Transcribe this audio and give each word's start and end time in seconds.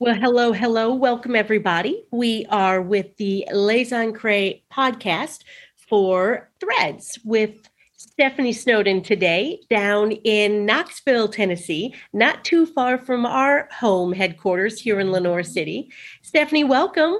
Well, 0.00 0.14
hello, 0.14 0.52
hello. 0.52 0.94
Welcome, 0.94 1.34
everybody. 1.34 2.04
We 2.12 2.46
are 2.50 2.80
with 2.80 3.16
the 3.16 3.46
Les 3.52 3.90
Ancre 3.90 4.62
podcast 4.72 5.42
for 5.74 6.50
Threads 6.60 7.18
with 7.24 7.68
Stephanie 7.96 8.52
Snowden 8.52 9.02
today 9.02 9.60
down 9.68 10.12
in 10.12 10.64
Knoxville, 10.64 11.26
Tennessee, 11.26 11.94
not 12.12 12.44
too 12.44 12.64
far 12.64 12.96
from 12.96 13.26
our 13.26 13.68
home 13.72 14.12
headquarters 14.12 14.80
here 14.80 15.00
in 15.00 15.10
Lenoir 15.10 15.42
City. 15.42 15.90
Stephanie, 16.22 16.62
welcome. 16.62 17.16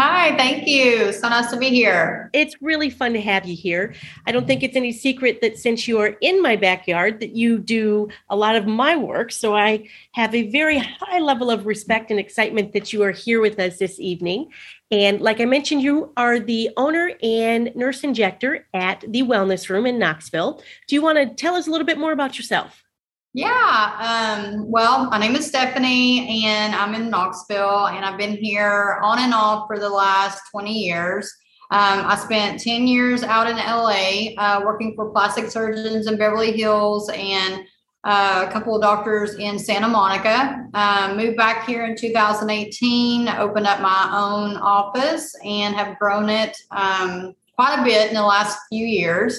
Hi, 0.00 0.36
thank 0.36 0.68
you. 0.68 1.12
So 1.12 1.28
nice 1.28 1.50
to 1.50 1.56
be 1.56 1.70
here. 1.70 2.30
It's 2.32 2.54
really 2.62 2.88
fun 2.88 3.14
to 3.14 3.20
have 3.20 3.44
you 3.46 3.56
here. 3.56 3.94
I 4.28 4.30
don't 4.30 4.46
think 4.46 4.62
it's 4.62 4.76
any 4.76 4.92
secret 4.92 5.40
that 5.40 5.58
since 5.58 5.88
you 5.88 5.98
are 5.98 6.16
in 6.20 6.40
my 6.40 6.54
backyard 6.54 7.18
that 7.18 7.34
you 7.34 7.58
do 7.58 8.08
a 8.30 8.36
lot 8.36 8.54
of 8.54 8.64
my 8.64 8.94
work, 8.94 9.32
so 9.32 9.56
I 9.56 9.88
have 10.12 10.36
a 10.36 10.48
very 10.50 10.78
high 10.78 11.18
level 11.18 11.50
of 11.50 11.66
respect 11.66 12.12
and 12.12 12.20
excitement 12.20 12.74
that 12.74 12.92
you 12.92 13.02
are 13.02 13.10
here 13.10 13.40
with 13.40 13.58
us 13.58 13.80
this 13.80 13.98
evening. 13.98 14.50
And 14.92 15.20
like 15.20 15.40
I 15.40 15.46
mentioned, 15.46 15.82
you 15.82 16.12
are 16.16 16.38
the 16.38 16.70
owner 16.76 17.10
and 17.20 17.74
nurse 17.74 18.04
injector 18.04 18.68
at 18.72 19.00
the 19.00 19.22
Wellness 19.22 19.68
Room 19.68 19.84
in 19.84 19.98
Knoxville. 19.98 20.62
Do 20.86 20.94
you 20.94 21.02
want 21.02 21.18
to 21.18 21.34
tell 21.34 21.56
us 21.56 21.66
a 21.66 21.72
little 21.72 21.84
bit 21.84 21.98
more 21.98 22.12
about 22.12 22.38
yourself? 22.38 22.84
Yeah. 23.34 24.48
Um, 24.50 24.70
well, 24.70 25.10
my 25.10 25.18
name 25.18 25.36
is 25.36 25.46
Stephanie, 25.46 26.44
and 26.46 26.74
I'm 26.74 26.94
in 26.94 27.10
Knoxville, 27.10 27.88
and 27.88 28.04
I've 28.04 28.18
been 28.18 28.36
here 28.36 28.98
on 29.02 29.18
and 29.18 29.34
off 29.34 29.66
for 29.66 29.78
the 29.78 29.88
last 29.88 30.40
20 30.50 30.72
years. 30.72 31.30
Um, 31.70 32.06
I 32.06 32.16
spent 32.16 32.60
10 32.60 32.86
years 32.86 33.22
out 33.22 33.46
in 33.46 33.56
LA 33.56 34.32
uh, 34.38 34.62
working 34.64 34.94
for 34.94 35.10
plastic 35.10 35.50
surgeons 35.50 36.06
in 36.06 36.16
Beverly 36.16 36.52
Hills 36.52 37.10
and 37.10 37.64
uh, 38.04 38.46
a 38.48 38.50
couple 38.50 38.74
of 38.74 38.80
doctors 38.80 39.34
in 39.34 39.58
Santa 39.58 39.88
Monica. 39.88 40.66
Um, 40.72 41.18
moved 41.18 41.36
back 41.36 41.66
here 41.66 41.84
in 41.84 41.94
2018, 41.94 43.28
opened 43.28 43.66
up 43.66 43.82
my 43.82 44.08
own 44.10 44.56
office, 44.56 45.34
and 45.44 45.74
have 45.74 45.98
grown 45.98 46.30
it 46.30 46.56
um, 46.70 47.34
quite 47.54 47.78
a 47.78 47.84
bit 47.84 48.08
in 48.08 48.14
the 48.14 48.22
last 48.22 48.58
few 48.70 48.86
years. 48.86 49.38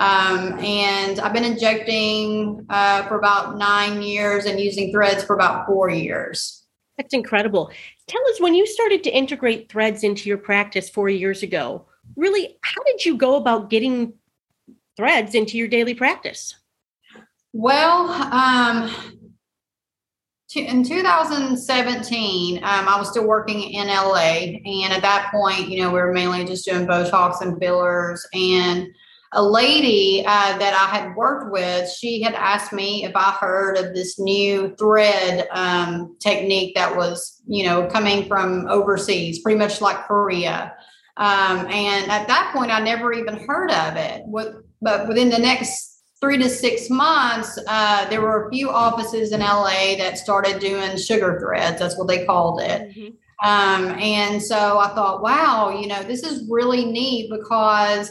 Um, 0.00 0.58
and 0.60 1.20
I've 1.20 1.34
been 1.34 1.44
injecting 1.44 2.64
uh, 2.70 3.06
for 3.06 3.18
about 3.18 3.58
nine 3.58 4.00
years 4.00 4.46
and 4.46 4.58
using 4.58 4.90
threads 4.92 5.22
for 5.22 5.34
about 5.36 5.66
four 5.66 5.90
years. 5.90 6.64
That's 6.96 7.12
incredible. 7.12 7.70
Tell 8.06 8.22
us 8.30 8.40
when 8.40 8.54
you 8.54 8.66
started 8.66 9.04
to 9.04 9.10
integrate 9.10 9.70
threads 9.70 10.02
into 10.02 10.26
your 10.26 10.38
practice 10.38 10.88
four 10.88 11.10
years 11.10 11.42
ago, 11.42 11.86
really, 12.16 12.56
how 12.62 12.82
did 12.84 13.04
you 13.04 13.18
go 13.18 13.36
about 13.36 13.68
getting 13.68 14.14
threads 14.96 15.34
into 15.34 15.58
your 15.58 15.68
daily 15.68 15.94
practice? 15.94 16.54
Well, 17.52 18.08
um, 18.32 18.90
in 20.56 20.82
2017, 20.82 22.56
um, 22.56 22.62
I 22.64 22.98
was 22.98 23.10
still 23.10 23.26
working 23.26 23.62
in 23.62 23.88
LA. 23.88 24.56
And 24.64 24.94
at 24.94 25.02
that 25.02 25.30
point, 25.30 25.68
you 25.68 25.82
know, 25.82 25.90
we 25.90 26.00
were 26.00 26.12
mainly 26.12 26.46
just 26.46 26.64
doing 26.64 26.86
Botox 26.86 27.42
and 27.42 27.58
fillers. 27.58 28.26
And 28.32 28.88
a 29.32 29.42
lady 29.42 30.24
uh, 30.26 30.58
that 30.58 30.74
I 30.74 30.96
had 30.96 31.14
worked 31.14 31.52
with, 31.52 31.88
she 31.88 32.20
had 32.20 32.34
asked 32.34 32.72
me 32.72 33.04
if 33.04 33.14
I 33.14 33.30
heard 33.30 33.76
of 33.76 33.94
this 33.94 34.18
new 34.18 34.74
thread 34.76 35.46
um, 35.52 36.16
technique 36.18 36.74
that 36.74 36.96
was, 36.96 37.40
you 37.46 37.64
know, 37.64 37.86
coming 37.86 38.26
from 38.26 38.66
overseas, 38.66 39.38
pretty 39.40 39.58
much 39.58 39.80
like 39.80 40.06
Korea. 40.06 40.74
Um, 41.16 41.66
and 41.68 42.10
at 42.10 42.26
that 42.26 42.52
point, 42.52 42.72
I 42.72 42.80
never 42.80 43.12
even 43.12 43.36
heard 43.46 43.70
of 43.70 43.96
it. 43.96 44.24
but 44.82 45.06
within 45.06 45.30
the 45.30 45.38
next 45.38 46.02
three 46.20 46.38
to 46.38 46.48
six 46.48 46.90
months, 46.90 47.58
uh, 47.68 48.08
there 48.10 48.20
were 48.20 48.48
a 48.48 48.50
few 48.50 48.68
offices 48.70 49.32
in 49.32 49.40
LA 49.40 49.96
that 49.96 50.18
started 50.18 50.58
doing 50.58 50.96
sugar 50.96 51.38
threads. 51.40 51.78
That's 51.78 51.96
what 51.96 52.08
they 52.08 52.26
called 52.26 52.60
it. 52.60 52.88
Mm-hmm. 52.88 53.08
Um, 53.42 53.98
and 53.98 54.42
so 54.42 54.78
I 54.78 54.88
thought, 54.88 55.22
wow, 55.22 55.70
you 55.80 55.86
know, 55.86 56.02
this 56.02 56.22
is 56.22 56.46
really 56.50 56.84
neat 56.84 57.30
because 57.30 58.10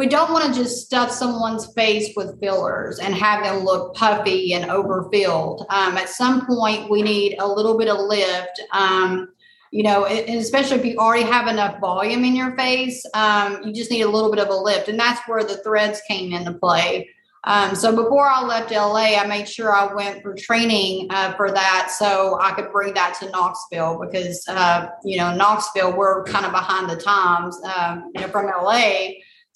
we 0.00 0.06
don't 0.06 0.32
want 0.32 0.42
to 0.46 0.58
just 0.58 0.86
stuff 0.86 1.10
someone's 1.10 1.70
face 1.74 2.16
with 2.16 2.40
fillers 2.40 2.98
and 3.00 3.14
have 3.14 3.44
them 3.44 3.64
look 3.66 3.94
puffy 3.94 4.54
and 4.54 4.70
overfilled. 4.70 5.66
Um, 5.68 5.98
at 5.98 6.08
some 6.08 6.46
point, 6.46 6.88
we 6.88 7.02
need 7.02 7.36
a 7.38 7.46
little 7.46 7.76
bit 7.76 7.90
of 7.90 7.98
lift. 7.98 8.62
Um, 8.72 9.28
you 9.70 9.82
know, 9.82 10.06
especially 10.06 10.78
if 10.78 10.86
you 10.86 10.96
already 10.96 11.24
have 11.24 11.48
enough 11.48 11.80
volume 11.80 12.24
in 12.24 12.34
your 12.34 12.56
face, 12.56 13.04
um, 13.12 13.60
you 13.62 13.74
just 13.74 13.90
need 13.90 14.00
a 14.00 14.08
little 14.08 14.30
bit 14.30 14.40
of 14.40 14.48
a 14.48 14.54
lift. 14.54 14.88
And 14.88 14.98
that's 14.98 15.20
where 15.28 15.44
the 15.44 15.58
threads 15.58 16.00
came 16.08 16.32
into 16.32 16.54
play. 16.54 17.10
Um, 17.44 17.74
so 17.74 17.94
before 17.94 18.26
I 18.26 18.42
left 18.42 18.70
LA, 18.70 19.18
I 19.18 19.26
made 19.26 19.50
sure 19.50 19.70
I 19.70 19.92
went 19.92 20.22
for 20.22 20.34
training 20.34 21.08
uh, 21.10 21.34
for 21.34 21.50
that 21.50 21.90
so 21.90 22.38
I 22.40 22.52
could 22.52 22.72
bring 22.72 22.94
that 22.94 23.18
to 23.20 23.28
Knoxville 23.28 24.00
because, 24.00 24.46
uh, 24.48 24.88
you 25.04 25.18
know, 25.18 25.36
Knoxville, 25.36 25.94
we're 25.94 26.24
kind 26.24 26.46
of 26.46 26.52
behind 26.52 26.88
the 26.88 26.96
times, 26.96 27.60
um, 27.64 28.12
you 28.14 28.22
know, 28.22 28.28
from 28.28 28.46
LA. 28.46 29.10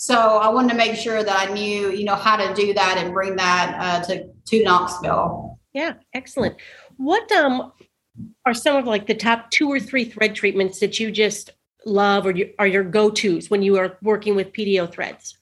So 0.04 0.18
I 0.18 0.50
wanted 0.50 0.72
to 0.72 0.76
make 0.76 0.96
sure 0.96 1.22
that 1.22 1.48
I 1.48 1.50
knew, 1.50 1.90
you 1.90 2.04
know, 2.04 2.14
how 2.14 2.36
to 2.36 2.52
do 2.52 2.74
that 2.74 2.98
and 2.98 3.14
bring 3.14 3.36
that 3.36 3.74
uh, 3.80 4.04
to 4.04 4.28
to 4.48 4.62
Knoxville. 4.62 5.58
Yeah, 5.72 5.94
excellent. 6.12 6.56
What 6.98 7.32
um 7.32 7.72
are 8.44 8.52
some 8.52 8.76
of 8.76 8.84
like 8.84 9.06
the 9.06 9.14
top 9.14 9.50
two 9.50 9.66
or 9.66 9.80
three 9.80 10.04
thread 10.04 10.34
treatments 10.34 10.78
that 10.80 11.00
you 11.00 11.10
just 11.10 11.52
love 11.86 12.26
or 12.26 12.32
you, 12.32 12.52
are 12.58 12.66
your 12.66 12.84
go 12.84 13.08
tos 13.08 13.48
when 13.48 13.62
you 13.62 13.78
are 13.78 13.96
working 14.02 14.36
with 14.36 14.52
PDO 14.52 14.92
threads? 14.92 15.38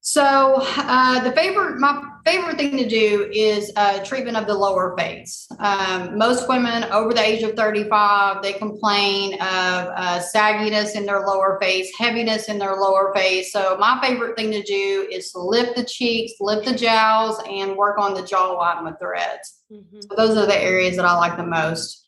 So 0.00 0.62
uh, 0.62 1.22
the 1.22 1.32
favorite, 1.32 1.78
my 1.78 2.02
favorite 2.24 2.56
thing 2.56 2.76
to 2.78 2.88
do 2.88 3.28
is 3.32 3.72
uh, 3.76 4.02
treatment 4.04 4.36
of 4.36 4.46
the 4.46 4.54
lower 4.54 4.96
face. 4.96 5.48
Um, 5.58 6.16
most 6.16 6.48
women 6.48 6.84
over 6.84 7.12
the 7.12 7.20
age 7.20 7.42
of 7.42 7.54
35, 7.54 8.42
they 8.42 8.52
complain 8.54 9.34
of 9.34 9.40
uh, 9.40 10.20
sagginess 10.34 10.94
in 10.94 11.04
their 11.04 11.26
lower 11.26 11.58
face, 11.60 11.90
heaviness 11.98 12.48
in 12.48 12.58
their 12.58 12.76
lower 12.76 13.12
face. 13.14 13.52
So 13.52 13.76
my 13.78 13.98
favorite 14.02 14.36
thing 14.36 14.50
to 14.52 14.62
do 14.62 15.08
is 15.10 15.32
lift 15.34 15.76
the 15.76 15.84
cheeks, 15.84 16.32
lift 16.40 16.66
the 16.66 16.74
jowls, 16.74 17.40
and 17.48 17.76
work 17.76 17.98
on 17.98 18.14
the 18.14 18.22
jawline 18.22 18.84
with 18.84 18.98
threads. 18.98 19.60
Mm-hmm. 19.72 20.00
So 20.02 20.14
those 20.16 20.36
are 20.36 20.46
the 20.46 20.58
areas 20.58 20.96
that 20.96 21.04
I 21.04 21.16
like 21.16 21.36
the 21.36 21.46
most. 21.46 22.07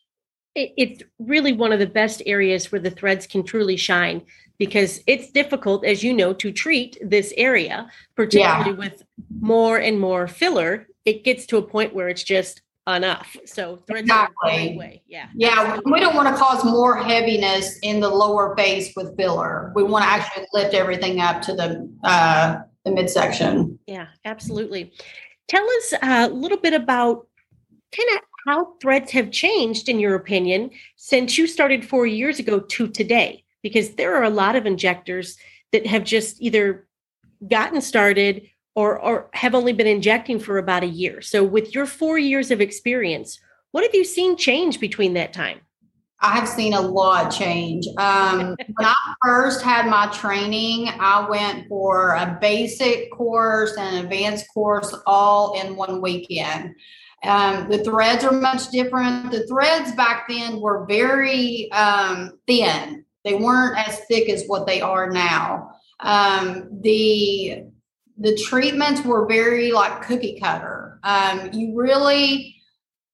It's 0.55 1.01
really 1.19 1.53
one 1.53 1.71
of 1.71 1.79
the 1.79 1.87
best 1.87 2.21
areas 2.25 2.71
where 2.71 2.81
the 2.81 2.89
threads 2.89 3.25
can 3.25 3.43
truly 3.43 3.77
shine 3.77 4.21
because 4.57 5.01
it's 5.07 5.31
difficult, 5.31 5.85
as 5.85 6.03
you 6.03 6.13
know, 6.13 6.33
to 6.33 6.51
treat 6.51 6.97
this 7.01 7.33
area, 7.37 7.89
particularly 8.15 8.71
yeah. 8.71 8.77
with 8.77 9.03
more 9.39 9.77
and 9.77 9.99
more 9.99 10.27
filler. 10.27 10.87
It 11.05 11.23
gets 11.23 11.45
to 11.47 11.57
a 11.57 11.61
point 11.61 11.95
where 11.95 12.09
it's 12.09 12.23
just 12.23 12.61
enough. 12.87 13.35
So 13.45 13.79
exactly. 13.89 14.75
way. 14.77 15.01
Yeah. 15.07 15.27
Yeah. 15.35 15.79
We 15.85 15.99
don't 15.99 16.15
want 16.15 16.27
to 16.27 16.41
cause 16.41 16.63
more 16.65 16.97
heaviness 16.97 17.79
in 17.79 17.99
the 17.99 18.09
lower 18.09 18.55
face 18.55 18.93
with 18.95 19.15
filler. 19.17 19.71
We 19.75 19.83
want 19.83 20.03
to 20.03 20.09
actually 20.09 20.45
lift 20.53 20.73
everything 20.73 21.21
up 21.21 21.41
to 21.43 21.53
the 21.53 21.89
uh, 22.03 22.59
the 22.85 22.91
midsection. 22.91 23.79
Yeah, 23.87 24.07
absolutely. 24.25 24.93
Tell 25.47 25.67
us 25.69 25.93
a 26.01 26.29
little 26.29 26.57
bit 26.57 26.73
about 26.73 27.27
kind 27.95 28.09
of 28.15 28.21
how 28.45 28.73
threads 28.81 29.11
have 29.11 29.31
changed, 29.31 29.89
in 29.89 29.99
your 29.99 30.15
opinion, 30.15 30.71
since 30.95 31.37
you 31.37 31.47
started 31.47 31.85
four 31.85 32.05
years 32.05 32.39
ago 32.39 32.59
to 32.59 32.87
today 32.87 33.43
because 33.61 33.95
there 33.95 34.15
are 34.15 34.23
a 34.23 34.29
lot 34.29 34.55
of 34.55 34.65
injectors 34.65 35.37
that 35.71 35.85
have 35.85 36.03
just 36.03 36.41
either 36.41 36.87
gotten 37.47 37.81
started 37.81 38.47
or, 38.75 38.99
or 38.99 39.29
have 39.33 39.53
only 39.53 39.73
been 39.73 39.87
injecting 39.87 40.39
for 40.39 40.57
about 40.57 40.83
a 40.83 40.87
year. 40.87 41.21
So, 41.21 41.43
with 41.43 41.75
your 41.75 41.85
four 41.85 42.17
years 42.17 42.51
of 42.51 42.61
experience, 42.61 43.39
what 43.71 43.83
have 43.83 43.93
you 43.93 44.03
seen 44.03 44.37
change 44.37 44.79
between 44.79 45.13
that 45.13 45.33
time? 45.33 45.59
I 46.23 46.35
have 46.35 46.47
seen 46.47 46.73
a 46.73 46.81
lot 46.81 47.31
change. 47.31 47.87
Um, 47.97 48.55
when 48.75 48.85
I 48.85 49.13
first 49.25 49.61
had 49.61 49.87
my 49.87 50.07
training, 50.07 50.89
I 50.99 51.27
went 51.27 51.67
for 51.67 52.13
a 52.13 52.37
basic 52.39 53.11
course 53.11 53.75
and 53.77 53.97
an 53.97 54.05
advanced 54.05 54.45
course 54.53 54.95
all 55.07 55.59
in 55.59 55.75
one 55.75 55.99
weekend. 55.99 56.75
Um, 57.23 57.69
the 57.69 57.83
threads 57.83 58.23
are 58.23 58.31
much 58.31 58.69
different. 58.69 59.31
The 59.31 59.45
threads 59.47 59.93
back 59.93 60.27
then 60.27 60.59
were 60.59 60.85
very 60.85 61.71
um, 61.71 62.39
thin. 62.47 63.05
They 63.23 63.35
weren't 63.35 63.77
as 63.77 63.99
thick 64.05 64.29
as 64.29 64.45
what 64.47 64.65
they 64.65 64.81
are 64.81 65.09
now. 65.09 65.71
Um, 65.99 66.81
the 66.81 67.65
the 68.17 68.35
treatments 68.37 69.01
were 69.03 69.27
very 69.27 69.71
like 69.71 70.01
cookie 70.03 70.39
cutter. 70.39 70.99
Um, 71.03 71.49
you 71.53 71.75
really 71.75 72.60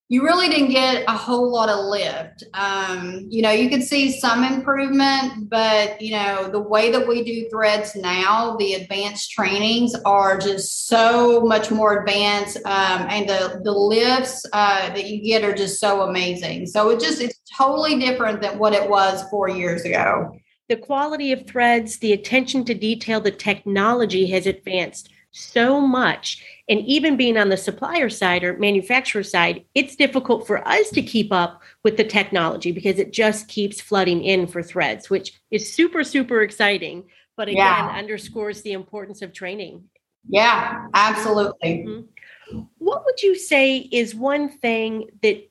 you 0.09 0.23
really 0.23 0.47
didn't 0.47 0.69
get 0.69 1.03
a 1.09 1.17
whole 1.17 1.51
lot 1.51 1.67
of 1.67 1.85
lift. 1.85 2.45
Um, 2.53 3.27
you 3.29 3.41
know, 3.41 3.51
you 3.51 3.69
could 3.69 3.83
see 3.83 4.17
some 4.17 4.43
improvement, 4.45 5.49
but 5.49 6.01
you 6.01 6.11
know, 6.11 6.49
the 6.49 6.61
way 6.61 6.91
that 6.91 7.05
we 7.05 7.23
do 7.25 7.49
threads 7.49 7.93
now, 7.93 8.55
the 8.55 8.75
advanced 8.75 9.31
trainings 9.31 9.93
are 10.05 10.37
just 10.37 10.87
so 10.87 11.41
much 11.41 11.71
more 11.71 11.99
advanced, 11.99 12.57
um, 12.65 13.07
and 13.09 13.27
the 13.27 13.59
the 13.63 13.71
lifts 13.71 14.45
uh, 14.53 14.87
that 14.93 15.09
you 15.09 15.21
get 15.21 15.43
are 15.43 15.53
just 15.53 15.79
so 15.79 16.03
amazing. 16.03 16.67
So 16.67 16.89
it 16.89 17.01
just 17.01 17.21
it's 17.21 17.39
totally 17.57 17.99
different 17.99 18.41
than 18.41 18.59
what 18.59 18.73
it 18.73 18.89
was 18.89 19.23
four 19.29 19.49
years 19.49 19.83
ago. 19.83 20.31
The 20.69 20.77
quality 20.77 21.31
of 21.33 21.47
threads, 21.47 21.99
the 21.99 22.13
attention 22.13 22.63
to 22.65 22.73
detail, 22.73 23.19
the 23.19 23.31
technology 23.31 24.27
has 24.27 24.45
advanced 24.45 25.09
so 25.37 25.79
much 25.79 26.43
And 26.69 26.81
even 26.81 27.15
being 27.15 27.37
on 27.37 27.49
the 27.49 27.57
supplier 27.57 28.09
side 28.09 28.43
or 28.43 28.57
manufacturer 28.57 29.23
side, 29.23 29.63
it's 29.73 29.95
difficult 29.95 30.45
for 30.45 30.67
us 30.67 30.89
to 30.89 31.01
keep 31.01 31.31
up 31.31 31.61
with 31.83 31.95
the 31.95 32.03
technology 32.03 32.73
because 32.73 32.99
it 32.99 33.13
just 33.13 33.47
keeps 33.47 33.79
flooding 33.79 34.21
in 34.21 34.47
for 34.47 34.61
threads, 34.61 35.09
which 35.09 35.33
is 35.49 35.73
super, 35.73 36.03
super 36.03 36.41
exciting. 36.41 37.05
But 37.37 37.47
again, 37.47 37.57
yeah. 37.57 37.95
underscores 37.95 38.63
the 38.63 38.73
importance 38.73 39.21
of 39.21 39.31
training. 39.31 39.85
Yeah, 40.27 40.87
absolutely. 40.93 41.85
Mm-hmm. 41.87 42.61
What 42.79 43.05
would 43.05 43.21
you 43.21 43.37
say 43.37 43.77
is 43.77 44.13
one 44.13 44.49
thing 44.49 45.09
that 45.21 45.49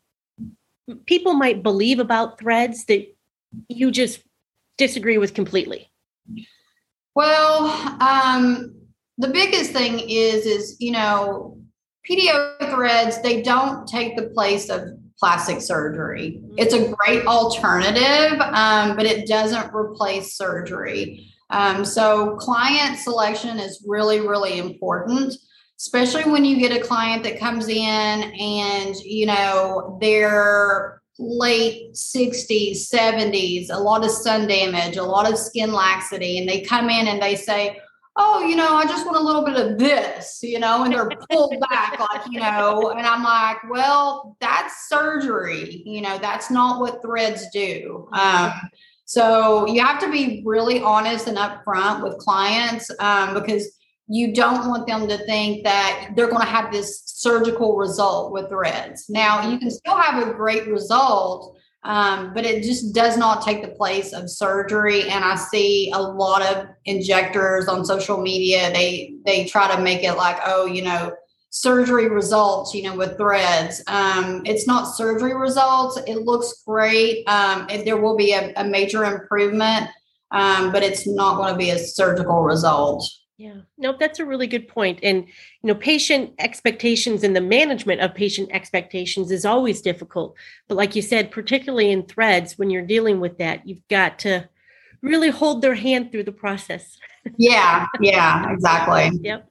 people 1.07 1.33
might 1.33 1.63
believe 1.63 1.99
about 1.99 2.39
threads 2.39 2.85
that 2.87 3.07
you 3.69 3.91
just 3.91 4.21
disagree 4.77 5.17
with 5.17 5.33
completely? 5.33 5.91
Well, 7.15 7.69
um, 8.03 8.75
the 9.19 9.29
biggest 9.29 9.73
thing 9.73 10.01
is 10.01 10.47
is 10.47 10.77
you 10.79 10.93
know 10.93 11.59
PDO 12.09 12.71
threads 12.75 13.21
they 13.23 13.43
don't 13.43 13.87
take 13.87 14.17
the 14.17 14.29
place 14.31 14.69
of 14.69 14.83
plastic 15.19 15.63
surgery. 15.63 16.43
It's 16.59 16.75
a 16.75 16.93
great 16.93 17.27
alternative, 17.27 18.39
um, 18.41 18.97
but 18.97 19.07
it 19.07 19.27
doesn't 19.27 19.75
replace 19.75 20.37
surgery. 20.37 21.27
Um, 21.49 21.87
so 21.87 22.37
client 22.37 22.99
selection 22.99 23.59
is 23.59 23.83
really 23.87 24.21
really 24.21 24.59
important 24.59 25.35
especially 25.79 26.25
when 26.31 26.45
you 26.45 26.59
get 26.59 26.77
a 26.77 26.81
client 26.81 27.23
that 27.23 27.39
comes 27.39 27.69
in 27.69 27.77
and 27.79 28.97
you 28.97 29.27
know 29.27 29.99
they're 30.01 31.01
late 31.19 31.93
60s 31.95 32.91
70s 32.93 33.69
a 33.71 33.79
lot 33.79 34.05
of 34.05 34.11
sun 34.11 34.47
damage 34.47 34.97
a 34.97 35.03
lot 35.03 35.31
of 35.31 35.39
skin 35.39 35.73
laxity 35.73 36.39
and 36.39 36.49
they 36.49 36.61
come 36.61 36.91
in 36.91 37.09
and 37.09 37.23
they 37.23 37.35
say 37.35 37.81
oh 38.17 38.45
you 38.47 38.57
know 38.57 38.77
i 38.77 38.85
just 38.85 39.05
want 39.05 39.17
a 39.17 39.21
little 39.21 39.45
bit 39.45 39.57
of 39.57 39.79
this 39.79 40.41
you 40.43 40.59
know 40.59 40.85
and 40.85 40.93
they're 40.93 41.09
pulled 41.31 41.55
back 41.71 41.99
like 41.99 42.23
you 42.31 42.41
know 42.41 42.91
and 42.91 43.07
i'm 43.07 43.23
like 43.23 43.59
well 43.71 44.37
that's 44.41 44.89
surgery 44.89 45.83
you 45.85 46.01
know 46.01 46.19
that's 46.19 46.51
not 46.51 46.81
what 46.81 47.03
threads 47.03 47.47
do 47.53 48.09
um, 48.13 48.53
so 49.05 49.67
you 49.67 49.81
have 49.81 50.01
to 50.01 50.11
be 50.11 50.43
really 50.45 50.81
honest 50.81 51.29
and 51.29 51.37
upfront 51.37 52.03
with 52.03 52.19
clients 52.19 52.91
um, 52.99 53.35
because 53.35 53.77
you 54.09 54.33
don't 54.33 54.69
want 54.69 54.87
them 54.87 55.09
to 55.09 55.19
think 55.27 55.65
that 55.65 56.11
they're 56.15 56.29
going 56.29 56.43
to 56.43 56.49
have 56.49 56.73
this 56.73 57.03
surgical 57.07 57.77
result 57.77 58.33
with 58.33 58.49
threads. 58.49 59.09
Now, 59.09 59.49
you 59.49 59.59
can 59.59 59.71
still 59.71 59.97
have 59.97 60.27
a 60.27 60.33
great 60.33 60.69
result, 60.69 61.59
um, 61.87 62.35
but 62.35 62.45
it 62.45 62.65
just 62.65 62.93
does 62.93 63.17
not 63.17 63.43
take 63.43 63.63
the 63.63 63.69
place 63.69 64.13
of 64.13 64.29
surgery. 64.29 65.09
And 65.09 65.25
I 65.25 65.37
see 65.37 65.93
a 65.95 66.01
lot 66.01 66.43
of 66.43 66.67
injectors 66.85 67.69
on 67.69 67.85
social 67.85 68.21
media. 68.21 68.73
They 68.73 69.15
they 69.25 69.45
try 69.45 69.75
to 69.75 69.81
make 69.81 70.03
it 70.03 70.15
like, 70.15 70.39
oh, 70.45 70.67
you 70.67 70.83
know, 70.83 71.13
surgery 71.51 72.09
results, 72.09 72.75
you 72.75 72.83
know, 72.83 72.97
with 72.97 73.17
threads. 73.17 73.83
Um, 73.87 74.43
it's 74.45 74.67
not 74.67 74.97
surgery 74.97 75.35
results. 75.35 75.99
It 76.09 76.19
looks 76.25 76.65
great. 76.67 77.25
Um, 77.29 77.69
there 77.69 77.97
will 77.97 78.17
be 78.17 78.33
a, 78.33 78.53
a 78.57 78.65
major 78.65 79.05
improvement, 79.05 79.89
um, 80.33 80.73
but 80.73 80.83
it's 80.83 81.07
not 81.07 81.37
going 81.37 81.53
to 81.53 81.59
be 81.59 81.71
a 81.71 81.79
surgical 81.79 82.43
result. 82.43 83.09
Yeah, 83.39 83.61
no, 83.77 83.95
that's 83.99 84.19
a 84.19 84.25
really 84.25 84.47
good 84.47 84.67
point. 84.67 85.01
And, 85.03 85.25
you 85.27 85.69
know, 85.69 85.75
patient 85.75 86.33
expectations 86.39 87.23
and 87.23 87.37
the 87.37 87.41
management 87.43 88.01
of 88.01 88.15
patient 88.15 88.49
expectations 88.51 89.31
is 89.31 89.45
always 89.45 89.83
difficult. 89.83 90.35
But 90.69 90.77
like 90.77 90.97
you 90.97 91.03
said, 91.03 91.31
particularly 91.31 91.91
in 91.91 92.05
threads, 92.05 92.57
when 92.57 92.71
you're 92.71 92.87
dealing 92.87 93.21
with 93.21 93.37
that, 93.39 93.69
you've 93.69 93.87
got 93.89 94.19
to 94.21 94.49
really 95.03 95.29
hold 95.29 95.61
their 95.61 95.75
hand 95.75 96.11
through 96.11 96.25
the 96.25 96.33
process. 96.33 96.97
Yeah, 97.37 97.87
yeah, 98.01 98.51
exactly. 98.51 99.11
yep. 99.23 99.51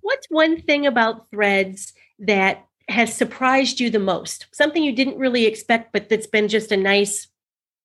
What's 0.00 0.26
one 0.30 0.62
thing 0.62 0.86
about 0.86 1.30
threads 1.30 1.92
that 2.20 2.64
has 2.88 3.12
surprised 3.12 3.80
you 3.80 3.90
the 3.90 3.98
most? 3.98 4.46
Something 4.52 4.82
you 4.82 4.92
didn't 4.94 5.18
really 5.18 5.44
expect, 5.44 5.92
but 5.92 6.08
that's 6.08 6.26
been 6.26 6.48
just 6.48 6.72
a 6.72 6.76
nice 6.76 7.28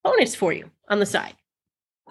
bonus 0.04 0.36
for 0.36 0.54
you 0.54 0.72
on 0.88 1.00
the 1.00 1.06
side? 1.06 1.34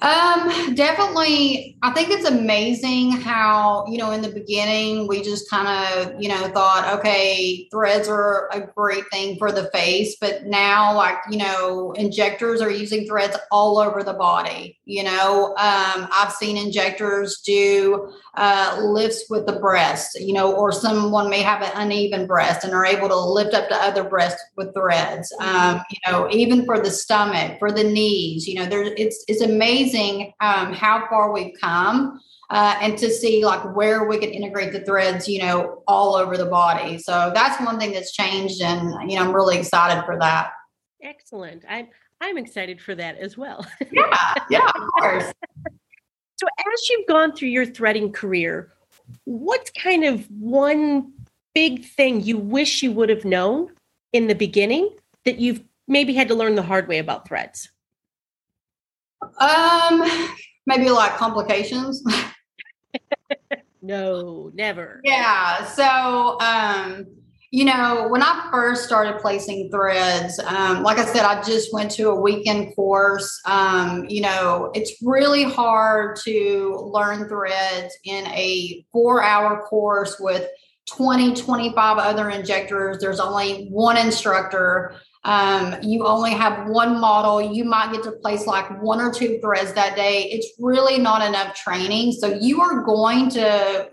Um, 0.03 0.75
definitely. 0.75 1.77
I 1.83 1.93
think 1.93 2.11
it's 2.11 2.27
amazing 2.27 3.13
how, 3.13 3.85
you 3.89 3.99
know, 3.99 4.13
in 4.13 4.23
the 4.23 4.31
beginning, 4.31 5.07
we 5.07 5.23
just 5.23 5.49
kind 5.51 5.69
of, 5.69 6.21
you 6.21 6.29
know, 6.29 6.49
thought, 6.49 6.99
okay, 6.99 7.69
threads 7.71 8.09
are 8.09 8.49
a 8.51 8.61
great 8.61 9.05
thing 9.13 9.37
for 9.37 9.53
the 9.53 9.71
face. 9.75 10.17
But 10.19 10.47
now, 10.47 10.95
like, 10.95 11.19
you 11.31 11.39
know, 11.39 11.93
injectors 11.93 12.63
are 12.63 12.71
using 12.71 13.07
threads 13.07 13.37
all 13.51 13.79
over 13.79 14.03
the 14.03 14.15
body. 14.15 14.79
You 14.87 15.05
know, 15.05 15.49
um, 15.59 16.09
I've 16.13 16.33
seen 16.33 16.57
injectors 16.57 17.41
do 17.45 18.11
uh, 18.37 18.81
lifts 18.83 19.27
with 19.29 19.47
the 19.47 19.59
breast, 19.61 20.19
you 20.19 20.33
know, 20.33 20.55
or 20.55 20.73
someone 20.73 21.29
may 21.29 21.43
have 21.43 21.63
an 21.63 21.73
uneven 21.75 22.27
breast 22.27 22.65
and 22.65 22.73
are 22.73 22.87
able 22.87 23.09
to 23.09 23.19
lift 23.19 23.55
up 23.55 23.69
the 23.69 23.77
other 23.77 24.05
breast 24.05 24.39
with 24.57 24.73
threads. 24.75 25.31
Um, 25.41 25.83
you 25.91 25.99
know, 26.07 26.29
even 26.31 26.65
for 26.65 26.79
the 26.81 26.91
stomach, 26.91 27.59
for 27.59 27.71
the 27.71 27.85
knees, 27.85 28.47
you 28.47 28.55
know, 28.55 28.67
there 28.67 28.83
it's 28.83 29.25
it's 29.29 29.43
amazing 29.43 29.90
um, 30.41 30.73
how 30.73 31.07
far 31.09 31.33
we've 31.33 31.55
come. 31.61 32.21
Uh, 32.51 32.77
and 32.81 32.99
to 32.99 33.09
see 33.09 33.45
like 33.45 33.77
where 33.77 34.09
we 34.09 34.19
can 34.19 34.31
integrate 34.31 34.73
the 34.73 34.81
threads, 34.81 35.29
you 35.29 35.39
know, 35.39 35.85
all 35.87 36.17
over 36.17 36.37
the 36.37 36.47
body. 36.47 36.99
So 36.99 37.31
that's 37.33 37.65
one 37.65 37.79
thing 37.79 37.93
that's 37.93 38.11
changed, 38.13 38.61
and 38.61 39.09
you 39.09 39.17
know, 39.17 39.25
I'm 39.25 39.33
really 39.33 39.57
excited 39.57 40.05
for 40.05 40.19
that. 40.19 40.51
Excellent. 41.01 41.65
I'm 41.69 41.87
I'm 42.21 42.37
excited 42.37 42.81
for 42.81 42.95
that 42.97 43.19
as 43.19 43.39
well. 43.39 43.65
yeah, 43.93 44.35
yeah, 44.51 44.69
of 44.75 44.89
course. 44.99 45.33
So, 46.37 46.47
as 46.59 46.89
you've 46.89 47.07
gone 47.07 47.35
through 47.35 47.49
your 47.49 47.67
threading 47.67 48.13
career, 48.13 48.73
what's 49.25 49.71
kind 49.71 50.05
of 50.05 50.27
one 50.31 51.13
big 51.55 51.85
thing 51.85 52.23
you 52.23 52.37
wish 52.37 52.83
you 52.83 52.93
would 52.93 53.09
have 53.09 53.25
known 53.25 53.71
in 54.13 54.27
the 54.27 54.35
beginning 54.35 54.91
that 55.25 55.39
you've 55.39 55.63
maybe 55.87 56.15
had 56.15 56.29
to 56.29 56.35
learn 56.35 56.55
the 56.55 56.63
hard 56.63 56.89
way 56.89 56.99
about 56.99 57.29
threads? 57.29 57.71
Um, 59.39 60.37
maybe 60.67 60.91
like 60.91 61.17
complications. 61.17 62.03
no, 63.83 64.51
never. 64.55 65.01
Yeah. 65.05 65.65
So, 65.65 66.41
um, 66.41 67.07
you 67.53 67.65
know, 67.65 68.07
when 68.09 68.23
I 68.23 68.49
first 68.53 68.85
started 68.85 69.19
placing 69.21 69.71
threads, 69.71 70.39
um, 70.39 70.85
like 70.85 70.99
I 70.99 71.05
said, 71.05 71.25
I 71.25 71.43
just 71.43 71.73
went 71.73 71.91
to 71.93 72.11
a 72.11 72.21
weekend 72.21 72.75
course. 72.77 73.41
Um, 73.45 74.07
you 74.09 74.21
know, 74.21 74.71
it's 74.73 75.03
really 75.03 75.43
hard 75.43 76.17
to 76.25 76.91
learn 76.93 77.29
threads 77.29 77.93
in 78.05 78.27
a 78.29 78.87
four 78.93 79.23
hour 79.25 79.63
course 79.63 80.17
with 80.21 80.47
20, 80.91 81.35
25 81.35 81.99
other 81.99 82.31
injectors. 82.31 82.99
There's 83.01 83.21
only 83.21 83.67
one 83.69 83.97
instructor. 83.97 84.95
Um, 85.25 85.77
you 85.83 86.07
only 86.07 86.31
have 86.31 86.69
one 86.69 86.99
model. 86.99 87.53
You 87.53 87.65
might 87.65 87.93
get 87.93 88.03
to 88.05 88.13
place 88.13 88.47
like 88.47 88.83
one 88.83 89.01
or 89.01 89.13
two 89.13 89.39
threads 89.41 89.75
that 89.75 89.97
day. 89.97 90.31
It's 90.31 90.49
really 90.59 90.99
not 90.99 91.27
enough 91.27 91.55
training. 91.55 92.13
So 92.13 92.29
you 92.29 92.61
are 92.63 92.83
going 92.85 93.29
to 93.31 93.91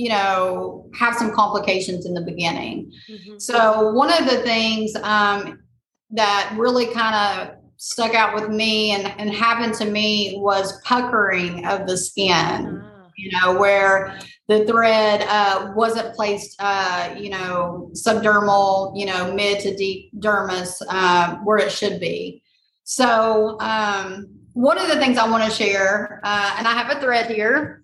you 0.00 0.08
know, 0.08 0.88
have 0.94 1.14
some 1.14 1.30
complications 1.34 2.06
in 2.06 2.14
the 2.14 2.22
beginning. 2.22 2.90
Mm-hmm. 3.10 3.38
So 3.38 3.92
one 3.92 4.10
of 4.10 4.28
the 4.28 4.38
things 4.38 4.94
um, 5.02 5.62
that 6.10 6.54
really 6.56 6.86
kind 6.86 7.14
of 7.14 7.56
stuck 7.76 8.14
out 8.14 8.34
with 8.34 8.48
me 8.48 8.92
and, 8.92 9.06
and 9.18 9.30
happened 9.30 9.74
to 9.74 9.84
me 9.84 10.36
was 10.38 10.80
puckering 10.82 11.66
of 11.66 11.86
the 11.86 11.96
skin. 11.96 12.82
Ah. 12.82 12.99
You 13.20 13.30
know, 13.32 13.58
where 13.58 14.18
the 14.48 14.64
thread 14.66 15.22
uh, 15.28 15.72
wasn't 15.74 16.14
placed, 16.14 16.56
uh, 16.58 17.14
you 17.18 17.30
know, 17.30 17.90
subdermal, 17.92 18.98
you 18.98 19.06
know, 19.06 19.32
mid 19.34 19.60
to 19.60 19.76
deep 19.76 20.10
dermis, 20.18 20.82
uh, 20.88 21.36
where 21.44 21.58
it 21.58 21.70
should 21.70 22.00
be. 22.00 22.42
So, 22.84 23.60
um, 23.60 24.28
one 24.54 24.78
of 24.78 24.88
the 24.88 24.96
things 24.96 25.16
I 25.18 25.28
want 25.28 25.44
to 25.44 25.50
share, 25.50 26.20
uh, 26.24 26.54
and 26.58 26.66
I 26.66 26.72
have 26.72 26.96
a 26.96 27.00
thread 27.00 27.30
here 27.30 27.80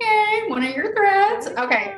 Yay, 0.00 0.44
one 0.48 0.62
of 0.62 0.74
your 0.74 0.94
threads. 0.94 1.46
Okay. 1.46 1.96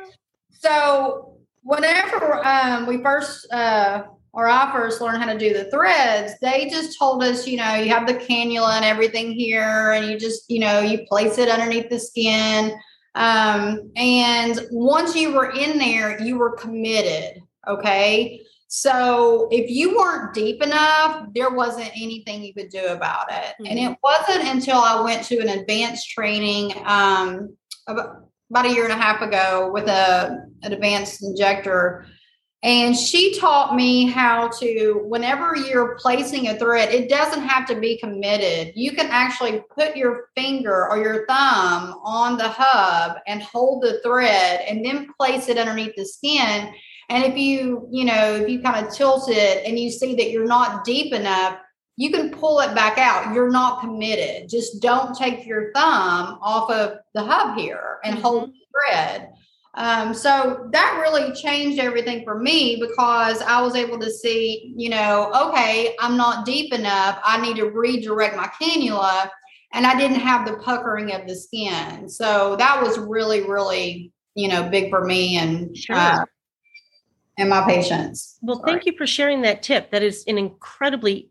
So 0.51 1.37
whenever 1.63 2.45
um, 2.45 2.87
we 2.87 3.01
first 3.01 3.51
uh, 3.51 4.03
or 4.39 4.47
I 4.47 4.71
first 4.71 5.01
learned 5.01 5.21
how 5.21 5.31
to 5.31 5.37
do 5.37 5.53
the 5.53 5.65
threads, 5.65 6.33
they 6.41 6.69
just 6.69 6.97
told 6.97 7.21
us, 7.21 7.45
you 7.45 7.57
know, 7.57 7.75
you 7.75 7.89
have 7.89 8.07
the 8.07 8.13
cannula 8.13 8.77
and 8.77 8.85
everything 8.85 9.33
here, 9.33 9.91
and 9.91 10.09
you 10.09 10.17
just, 10.17 10.49
you 10.49 10.59
know, 10.59 10.79
you 10.79 11.05
place 11.09 11.37
it 11.37 11.49
underneath 11.49 11.89
the 11.89 11.99
skin. 11.99 12.71
Um, 13.15 13.91
and 13.97 14.61
once 14.71 15.13
you 15.13 15.33
were 15.33 15.51
in 15.51 15.77
there, 15.77 16.23
you 16.23 16.37
were 16.37 16.55
committed. 16.55 17.41
Okay. 17.67 18.41
So 18.69 19.49
if 19.51 19.69
you 19.69 19.97
weren't 19.97 20.33
deep 20.33 20.63
enough, 20.63 21.25
there 21.35 21.49
wasn't 21.49 21.91
anything 21.95 22.41
you 22.41 22.53
could 22.53 22.69
do 22.69 22.85
about 22.85 23.29
it. 23.29 23.55
Mm-hmm. 23.59 23.65
And 23.65 23.79
it 23.79 23.97
wasn't 24.01 24.47
until 24.47 24.77
I 24.77 25.01
went 25.01 25.25
to 25.25 25.39
an 25.39 25.49
advanced 25.49 26.09
training 26.11 26.71
um, 26.85 27.57
about, 27.87 28.29
about 28.49 28.67
a 28.67 28.71
year 28.71 28.85
and 28.85 28.93
a 28.93 28.95
half 28.95 29.21
ago 29.21 29.69
with 29.73 29.87
a 29.89 30.47
an 30.63 30.71
advanced 30.71 31.23
injector 31.23 32.05
And 32.61 32.95
she 32.95 33.39
taught 33.39 33.73
me 33.73 34.07
how 34.07 34.49
to, 34.59 35.01
whenever 35.05 35.55
you're 35.55 35.95
placing 35.95 36.49
a 36.49 36.59
thread, 36.59 36.93
it 36.93 37.07
doesn't 37.07 37.43
have 37.43 37.65
to 37.67 37.79
be 37.79 37.97
committed. 37.97 38.73
You 38.75 38.91
can 38.91 39.07
actually 39.07 39.63
put 39.73 39.95
your 39.95 40.25
finger 40.35 40.89
or 40.89 40.97
your 40.97 41.25
thumb 41.25 41.95
on 42.03 42.37
the 42.37 42.49
hub 42.49 43.17
and 43.27 43.41
hold 43.41 43.83
the 43.83 44.01
thread 44.03 44.65
and 44.67 44.83
then 44.83 45.07
place 45.17 45.47
it 45.47 45.57
underneath 45.57 45.95
the 45.95 46.05
skin. 46.05 46.73
And 47.07 47.23
if 47.23 47.37
you, 47.37 47.87
you 47.91 48.03
know, 48.03 48.35
if 48.35 48.49
you 48.49 48.61
kind 48.61 48.85
of 48.85 48.93
tilt 48.93 49.29
it 49.29 49.65
and 49.65 49.79
you 49.79 49.89
see 49.89 50.15
that 50.15 50.29
you're 50.29 50.45
not 50.45 50.83
deep 50.83 51.13
enough, 51.13 51.57
you 51.95 52.11
can 52.11 52.29
pull 52.29 52.59
it 52.59 52.75
back 52.75 52.97
out. 52.97 53.33
You're 53.33 53.51
not 53.51 53.81
committed. 53.81 54.49
Just 54.49 54.81
don't 54.81 55.15
take 55.15 55.45
your 55.45 55.71
thumb 55.73 56.39
off 56.41 56.69
of 56.69 56.97
the 57.13 57.23
hub 57.23 57.57
here 57.57 57.99
and 58.03 58.15
mm-hmm. 58.15 58.23
hold 58.23 58.49
the 58.49 58.53
thread. 58.71 59.29
Um, 59.75 60.13
so 60.13 60.67
that 60.71 60.99
really 61.01 61.31
changed 61.33 61.79
everything 61.79 62.23
for 62.23 62.39
me 62.39 62.77
because 62.79 63.41
I 63.41 63.61
was 63.61 63.75
able 63.75 63.99
to 63.99 64.11
see, 64.11 64.73
you 64.75 64.89
know, 64.89 65.31
okay, 65.35 65.95
I'm 65.99 66.17
not 66.17 66.45
deep 66.45 66.73
enough. 66.73 67.19
I 67.23 67.39
need 67.39 67.57
to 67.57 67.69
redirect 67.69 68.35
my 68.35 68.49
cannula. 68.61 69.29
And 69.71 69.85
I 69.85 69.97
didn't 69.97 70.19
have 70.19 70.47
the 70.47 70.57
puckering 70.57 71.13
of 71.13 71.27
the 71.27 71.35
skin. 71.35 72.09
So 72.09 72.55
that 72.55 72.81
was 72.81 72.97
really, 72.97 73.41
really, 73.41 74.11
you 74.33 74.47
know, 74.47 74.67
big 74.67 74.89
for 74.89 75.05
me 75.05 75.37
and 75.37 75.77
sure. 75.77 75.95
uh, 75.95 76.25
and 77.37 77.49
my 77.49 77.63
patients. 77.65 78.37
Well, 78.41 78.57
Sorry. 78.57 78.71
thank 78.71 78.85
you 78.85 78.93
for 78.97 79.05
sharing 79.05 79.41
that 79.43 79.61
tip. 79.61 79.91
That 79.91 80.01
is 80.01 80.23
an 80.27 80.37
incredibly 80.37 81.29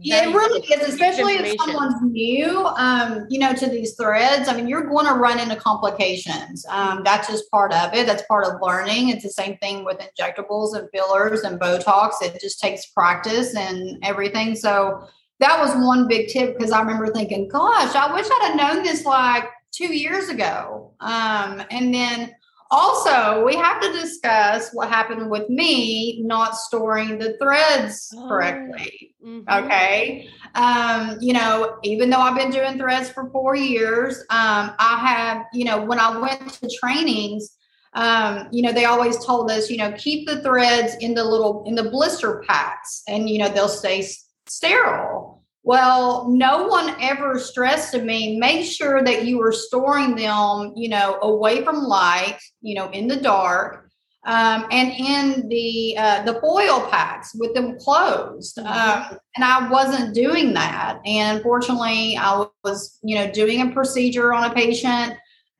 yeah, 0.00 0.28
it 0.28 0.34
really 0.34 0.60
is, 0.66 0.86
especially 0.86 1.34
if 1.34 1.56
someone's 1.58 2.00
new, 2.02 2.66
um, 2.76 3.26
you 3.30 3.38
know, 3.38 3.54
to 3.54 3.66
these 3.66 3.94
threads. 3.96 4.46
I 4.46 4.54
mean, 4.54 4.68
you're 4.68 4.86
going 4.86 5.06
to 5.06 5.14
run 5.14 5.40
into 5.40 5.56
complications. 5.56 6.66
Um, 6.68 7.00
that's 7.04 7.26
just 7.26 7.50
part 7.50 7.72
of 7.72 7.94
it. 7.94 8.06
That's 8.06 8.22
part 8.24 8.46
of 8.46 8.60
learning. 8.60 9.08
It's 9.08 9.22
the 9.22 9.30
same 9.30 9.56
thing 9.58 9.86
with 9.86 9.98
injectables 9.98 10.76
and 10.76 10.88
fillers 10.92 11.40
and 11.40 11.58
Botox. 11.58 12.12
It 12.20 12.38
just 12.38 12.60
takes 12.60 12.86
practice 12.86 13.56
and 13.56 13.98
everything. 14.02 14.56
So 14.56 15.08
that 15.40 15.58
was 15.58 15.74
one 15.74 16.06
big 16.06 16.28
tip 16.28 16.58
because 16.58 16.70
I 16.70 16.80
remember 16.80 17.06
thinking, 17.10 17.48
gosh, 17.48 17.94
I 17.94 18.12
wish 18.12 18.26
I'd 18.26 18.48
have 18.48 18.56
known 18.56 18.82
this 18.84 19.06
like 19.06 19.44
two 19.72 19.94
years 19.94 20.28
ago. 20.28 20.92
Um, 21.00 21.62
and 21.70 21.94
then 21.94 22.34
also, 22.70 23.44
we 23.44 23.56
have 23.56 23.80
to 23.80 23.92
discuss 23.92 24.70
what 24.72 24.88
happened 24.88 25.30
with 25.30 25.48
me 25.48 26.22
not 26.22 26.54
storing 26.54 27.18
the 27.18 27.36
threads 27.38 28.12
oh, 28.16 28.28
correctly. 28.28 29.14
Mm-hmm. 29.24 29.64
Okay. 29.64 30.28
Um, 30.54 31.16
you 31.20 31.32
know, 31.32 31.78
even 31.82 32.10
though 32.10 32.20
I've 32.20 32.36
been 32.36 32.50
doing 32.50 32.78
threads 32.78 33.08
for 33.10 33.30
four 33.30 33.56
years, 33.56 34.18
um, 34.30 34.74
I 34.78 34.98
have, 35.06 35.46
you 35.52 35.64
know, 35.64 35.82
when 35.82 35.98
I 35.98 36.18
went 36.18 36.52
to 36.54 36.70
trainings, 36.80 37.56
um, 37.94 38.48
you 38.52 38.62
know, 38.62 38.72
they 38.72 38.84
always 38.84 39.24
told 39.24 39.50
us, 39.50 39.70
you 39.70 39.78
know, 39.78 39.92
keep 39.92 40.28
the 40.28 40.42
threads 40.42 40.94
in 41.00 41.14
the 41.14 41.24
little 41.24 41.64
in 41.66 41.74
the 41.74 41.90
blister 41.90 42.44
packs 42.46 43.02
and 43.08 43.28
you 43.28 43.38
know 43.38 43.48
they'll 43.48 43.68
stay 43.68 44.06
sterile. 44.46 45.27
Well, 45.68 46.30
no 46.30 46.66
one 46.66 46.96
ever 46.98 47.38
stressed 47.38 47.92
to 47.92 48.00
me, 48.00 48.38
make 48.38 48.64
sure 48.64 49.04
that 49.04 49.26
you 49.26 49.38
are 49.42 49.52
storing 49.52 50.16
them, 50.16 50.72
you 50.74 50.88
know, 50.88 51.18
away 51.20 51.62
from 51.62 51.84
light, 51.84 52.38
you 52.62 52.74
know, 52.74 52.88
in 52.88 53.06
the 53.06 53.16
dark, 53.16 53.90
um, 54.24 54.64
and 54.70 54.90
in 54.92 55.46
the 55.50 55.94
uh, 55.98 56.22
the 56.22 56.40
foil 56.40 56.88
packs 56.88 57.34
with 57.34 57.52
them 57.52 57.78
closed. 57.78 58.56
Mm-hmm. 58.56 59.12
Um, 59.12 59.18
and 59.36 59.44
I 59.44 59.68
wasn't 59.68 60.14
doing 60.14 60.54
that. 60.54 61.02
And 61.04 61.36
unfortunately, 61.36 62.16
I 62.16 62.46
was, 62.64 62.98
you 63.02 63.16
know, 63.16 63.30
doing 63.30 63.60
a 63.60 63.74
procedure 63.74 64.32
on 64.32 64.50
a 64.50 64.54
patient, 64.54 65.18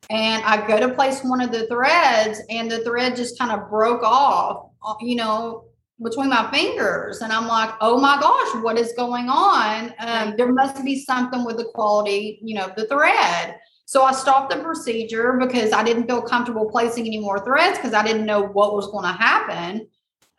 and 0.08 0.42
I 0.42 0.66
go 0.66 0.80
to 0.80 0.94
place 0.94 1.22
one 1.22 1.42
of 1.42 1.52
the 1.52 1.66
threads, 1.66 2.40
and 2.48 2.70
the 2.70 2.78
thread 2.78 3.14
just 3.14 3.38
kind 3.38 3.52
of 3.52 3.68
broke 3.68 4.02
off, 4.02 4.70
uh, 4.82 4.94
you 5.02 5.16
know, 5.16 5.67
between 6.02 6.28
my 6.28 6.50
fingers. 6.50 7.20
And 7.20 7.32
i'm 7.32 7.46
like 7.46 7.74
oh 7.80 7.98
my 7.98 8.18
gosh 8.20 8.62
what 8.62 8.78
is 8.78 8.92
going 8.96 9.28
on? 9.28 9.94
Um, 9.98 10.34
there 10.36 10.52
must 10.52 10.84
be 10.84 11.00
something 11.00 11.44
with 11.44 11.56
the 11.56 11.66
quality 11.74 12.38
you 12.42 12.54
know 12.54 12.72
the 12.76 12.86
thread. 12.86 13.58
So 13.84 14.04
i 14.04 14.12
stopped 14.12 14.50
the 14.52 14.62
procedure 14.62 15.34
because 15.40 15.72
i 15.72 15.82
didn't 15.82 16.06
feel 16.06 16.22
comfortable 16.22 16.70
placing 16.70 17.06
any 17.06 17.18
more 17.18 17.44
threads 17.44 17.78
because 17.78 17.94
i 17.94 18.04
didn't 18.04 18.26
know 18.26 18.42
what 18.42 18.74
was 18.74 18.90
going 18.90 19.04
to 19.04 19.12
happen. 19.12 19.88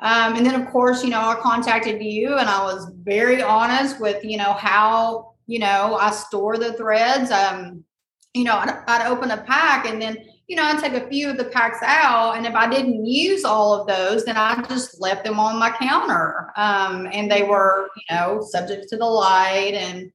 Um, 0.01 0.35
and 0.35 0.45
then 0.45 0.59
of 0.59 0.67
course 0.69 1.03
you 1.03 1.09
know 1.09 1.21
i 1.21 1.35
contacted 1.35 2.01
you 2.01 2.37
and 2.37 2.49
i 2.49 2.63
was 2.63 2.91
very 3.03 3.41
honest 3.41 3.99
with 3.99 4.23
you 4.23 4.37
know 4.37 4.53
how 4.53 5.33
you 5.47 5.59
know 5.59 5.97
i 5.99 6.11
store 6.11 6.57
the 6.57 6.73
threads. 6.73 7.31
Um, 7.31 7.83
you 8.33 8.43
know 8.43 8.55
I'd, 8.55 8.83
I'd 8.87 9.07
open 9.07 9.31
a 9.31 9.37
pack 9.37 9.85
and 9.87 10.01
then 10.01 10.17
you 10.49 10.55
know, 10.55 10.67
I 10.67 10.75
take 10.81 10.93
a 10.93 11.07
few 11.07 11.29
of 11.29 11.37
the 11.37 11.45
packs 11.45 11.77
out, 11.83 12.35
and 12.35 12.47
if 12.47 12.55
I 12.55 12.67
didn't 12.67 13.05
use 13.05 13.45
all 13.45 13.79
of 13.79 13.85
those, 13.85 14.25
then 14.25 14.35
I 14.35 14.59
just 14.63 14.99
left 14.99 15.23
them 15.23 15.39
on 15.39 15.59
my 15.59 15.69
counter. 15.69 16.51
Um, 16.57 17.07
and 17.13 17.31
they 17.31 17.43
were, 17.43 17.87
you 17.95 18.15
know, 18.15 18.41
subject 18.41 18.89
to 18.89 18.97
the 18.97 19.05
light 19.05 19.75
and 19.75 20.11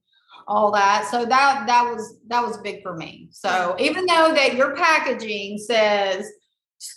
all 0.49 0.73
that. 0.73 1.07
So 1.09 1.25
that 1.25 1.65
that 1.69 1.85
was 1.85 2.17
that 2.27 2.45
was 2.45 2.59
big 2.59 2.83
for 2.83 2.97
me. 2.97 3.29
So 3.31 3.77
even 3.79 4.07
though 4.07 4.35
that 4.35 4.57
your 4.57 4.75
packaging 4.75 5.59
says, 5.59 6.29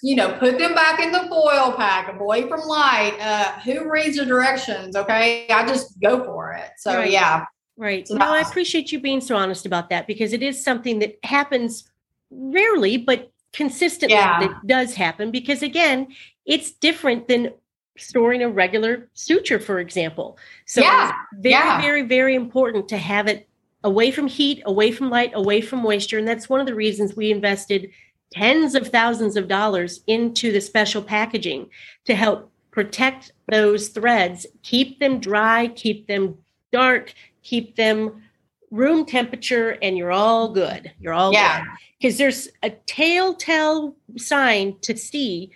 you 0.01 0.15
know, 0.15 0.35
put 0.39 0.57
them 0.57 0.73
back 0.73 0.99
in 0.99 1.11
the 1.11 1.27
foil 1.29 1.73
pack, 1.73 2.19
away 2.19 2.49
from 2.49 2.61
light. 2.61 3.17
Uh, 3.21 3.51
who 3.59 3.87
reads 3.87 4.17
the 4.17 4.25
directions? 4.25 4.95
Okay, 4.95 5.47
I 5.49 5.63
just 5.67 6.01
go 6.01 6.25
for 6.25 6.53
it. 6.53 6.71
So 6.79 6.95
right. 6.95 7.11
yeah. 7.11 7.45
Right. 7.77 8.07
So 8.07 8.15
no, 8.15 8.33
I 8.33 8.39
appreciate 8.39 8.91
you 8.91 8.99
being 8.99 9.21
so 9.21 9.35
honest 9.35 9.67
about 9.67 9.91
that 9.91 10.07
because 10.07 10.33
it 10.33 10.41
is 10.41 10.63
something 10.63 10.97
that 10.99 11.19
happens 11.21 11.87
rarely, 12.31 12.97
but 12.97 13.31
consistently 13.53 14.15
yeah. 14.15 14.43
it 14.43 14.51
does 14.65 14.93
happen 14.93 15.31
because 15.31 15.63
again, 15.63 16.07
it's 16.45 16.71
different 16.71 17.27
than 17.27 17.51
storing 17.97 18.43
a 18.43 18.49
regular 18.49 19.09
suture, 19.13 19.59
for 19.59 19.79
example. 19.79 20.37
So 20.65 20.81
yeah. 20.81 21.11
very, 21.33 21.53
yeah. 21.53 21.81
very, 21.81 22.01
very 22.03 22.35
important 22.35 22.87
to 22.89 22.97
have 22.97 23.27
it 23.27 23.47
away 23.83 24.11
from 24.11 24.27
heat, 24.27 24.61
away 24.65 24.91
from 24.91 25.09
light, 25.09 25.31
away 25.33 25.61
from 25.61 25.79
moisture. 25.79 26.17
And 26.17 26.27
that's 26.27 26.49
one 26.49 26.59
of 26.59 26.67
the 26.67 26.75
reasons 26.75 27.15
we 27.15 27.31
invested 27.31 27.89
tens 28.31 28.75
of 28.75 28.87
thousands 28.87 29.37
of 29.37 29.47
dollars 29.47 30.01
into 30.07 30.51
the 30.51 30.61
special 30.61 31.01
packaging 31.01 31.69
to 32.05 32.15
help 32.15 32.51
protect 32.71 33.31
those 33.49 33.89
threads, 33.89 34.45
keep 34.61 34.99
them 34.99 35.19
dry, 35.19 35.67
keep 35.69 36.07
them 36.07 36.37
dark, 36.71 37.13
keep 37.41 37.75
them 37.75 38.21
room 38.71 39.05
temperature, 39.05 39.77
and 39.81 39.97
you're 39.97 40.11
all 40.11 40.51
good. 40.51 40.91
You're 40.99 41.13
all 41.13 41.31
yeah. 41.33 41.61
good 41.61 41.69
because 41.99 42.17
there's 42.17 42.49
a 42.63 42.69
telltale 42.69 43.95
sign 44.17 44.77
to 44.81 44.95
see 44.95 45.51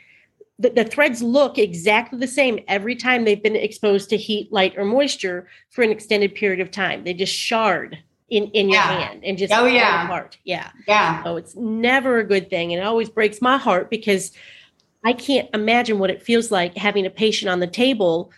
that 0.59 0.75
the 0.75 0.85
threads 0.85 1.23
look 1.23 1.57
exactly 1.57 2.19
the 2.19 2.27
same 2.27 2.59
every 2.67 2.95
time 2.95 3.25
they've 3.25 3.41
been 3.41 3.55
exposed 3.55 4.09
to 4.09 4.17
heat, 4.17 4.51
light, 4.51 4.77
or 4.77 4.85
moisture 4.85 5.47
for 5.69 5.81
an 5.83 5.89
extended 5.89 6.35
period 6.35 6.59
of 6.59 6.69
time. 6.69 7.03
They 7.03 7.13
just 7.13 7.33
shard 7.33 7.97
in, 8.29 8.45
in 8.51 8.69
your 8.69 8.79
yeah. 8.79 8.99
hand 8.99 9.23
and 9.23 9.37
just 9.37 9.51
oh 9.53 9.65
yeah 9.65 10.05
apart. 10.05 10.37
Yeah. 10.45 10.71
Yeah. 10.87 11.23
So 11.23 11.35
it's 11.35 11.55
never 11.55 12.19
a 12.19 12.23
good 12.23 12.49
thing. 12.49 12.73
And 12.73 12.81
it 12.81 12.85
always 12.85 13.09
breaks 13.09 13.41
my 13.41 13.57
heart 13.57 13.89
because 13.89 14.31
I 15.03 15.13
can't 15.13 15.49
imagine 15.53 15.99
what 15.99 16.11
it 16.11 16.21
feels 16.21 16.51
like 16.51 16.77
having 16.77 17.05
a 17.05 17.09
patient 17.09 17.49
on 17.49 17.59
the 17.59 17.67
table 17.67 18.31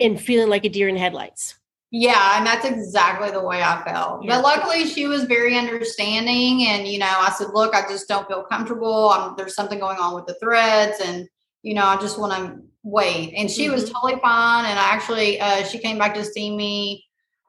and 0.00 0.20
feeling 0.20 0.48
like 0.48 0.64
a 0.64 0.68
deer 0.68 0.88
in 0.88 0.96
headlights. 0.96 1.54
Yeah, 1.98 2.36
and 2.36 2.46
that's 2.46 2.66
exactly 2.66 3.30
the 3.30 3.40
way 3.40 3.62
I 3.62 3.82
felt. 3.82 4.22
Yeah. 4.22 4.36
But 4.36 4.44
luckily, 4.44 4.84
she 4.84 5.06
was 5.06 5.24
very 5.24 5.56
understanding. 5.56 6.66
And, 6.66 6.86
you 6.86 6.98
know, 6.98 7.06
I 7.06 7.30
said, 7.30 7.54
look, 7.54 7.74
I 7.74 7.88
just 7.88 8.06
don't 8.06 8.28
feel 8.28 8.42
comfortable. 8.42 9.08
I'm, 9.08 9.34
there's 9.34 9.54
something 9.54 9.78
going 9.78 9.96
on 9.96 10.14
with 10.14 10.26
the 10.26 10.34
threads. 10.34 10.98
And, 11.02 11.26
you 11.62 11.72
know, 11.72 11.86
I 11.86 11.96
just 11.96 12.18
want 12.18 12.34
to 12.34 12.60
wait. 12.82 13.32
And 13.34 13.50
she 13.50 13.64
mm-hmm. 13.64 13.72
was 13.72 13.90
totally 13.90 14.20
fine. 14.20 14.66
And 14.66 14.78
I 14.78 14.90
actually, 14.90 15.40
uh, 15.40 15.64
she 15.64 15.78
came 15.78 15.96
back 15.96 16.12
to 16.16 16.22
see 16.22 16.54
me, 16.54 17.06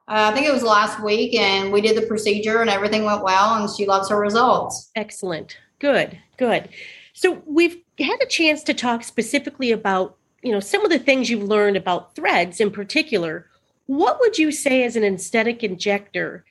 uh, 0.08 0.30
I 0.32 0.32
think 0.32 0.46
it 0.46 0.52
was 0.54 0.62
last 0.62 0.98
week, 1.04 1.34
and 1.34 1.70
we 1.70 1.82
did 1.82 1.94
the 1.94 2.06
procedure 2.06 2.62
and 2.62 2.70
everything 2.70 3.04
went 3.04 3.22
well. 3.22 3.54
And 3.56 3.68
she 3.76 3.84
loves 3.84 4.08
her 4.08 4.18
results. 4.18 4.90
Excellent. 4.96 5.58
Good, 5.78 6.18
good. 6.38 6.70
So 7.12 7.42
we've 7.44 7.76
had 7.98 8.16
a 8.22 8.26
chance 8.26 8.62
to 8.62 8.72
talk 8.72 9.04
specifically 9.04 9.72
about, 9.72 10.16
you 10.42 10.52
know, 10.52 10.60
some 10.60 10.86
of 10.86 10.90
the 10.90 10.98
things 10.98 11.28
you've 11.28 11.42
learned 11.42 11.76
about 11.76 12.14
threads 12.14 12.60
in 12.60 12.70
particular 12.70 13.44
what 13.88 14.20
would 14.20 14.38
you 14.38 14.52
say 14.52 14.84
as 14.84 14.96
an 14.96 15.02
aesthetic 15.02 15.64
injector 15.64 16.44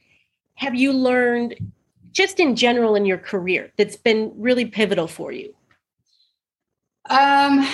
have 0.55 0.73
you 0.73 0.91
learned 0.91 1.55
just 2.11 2.39
in 2.39 2.55
general 2.55 2.95
in 2.95 3.05
your 3.05 3.19
career 3.19 3.71
that's 3.77 3.95
been 3.95 4.33
really 4.35 4.65
pivotal 4.65 5.07
for 5.07 5.31
you? 5.31 5.53
Um, 7.11 7.67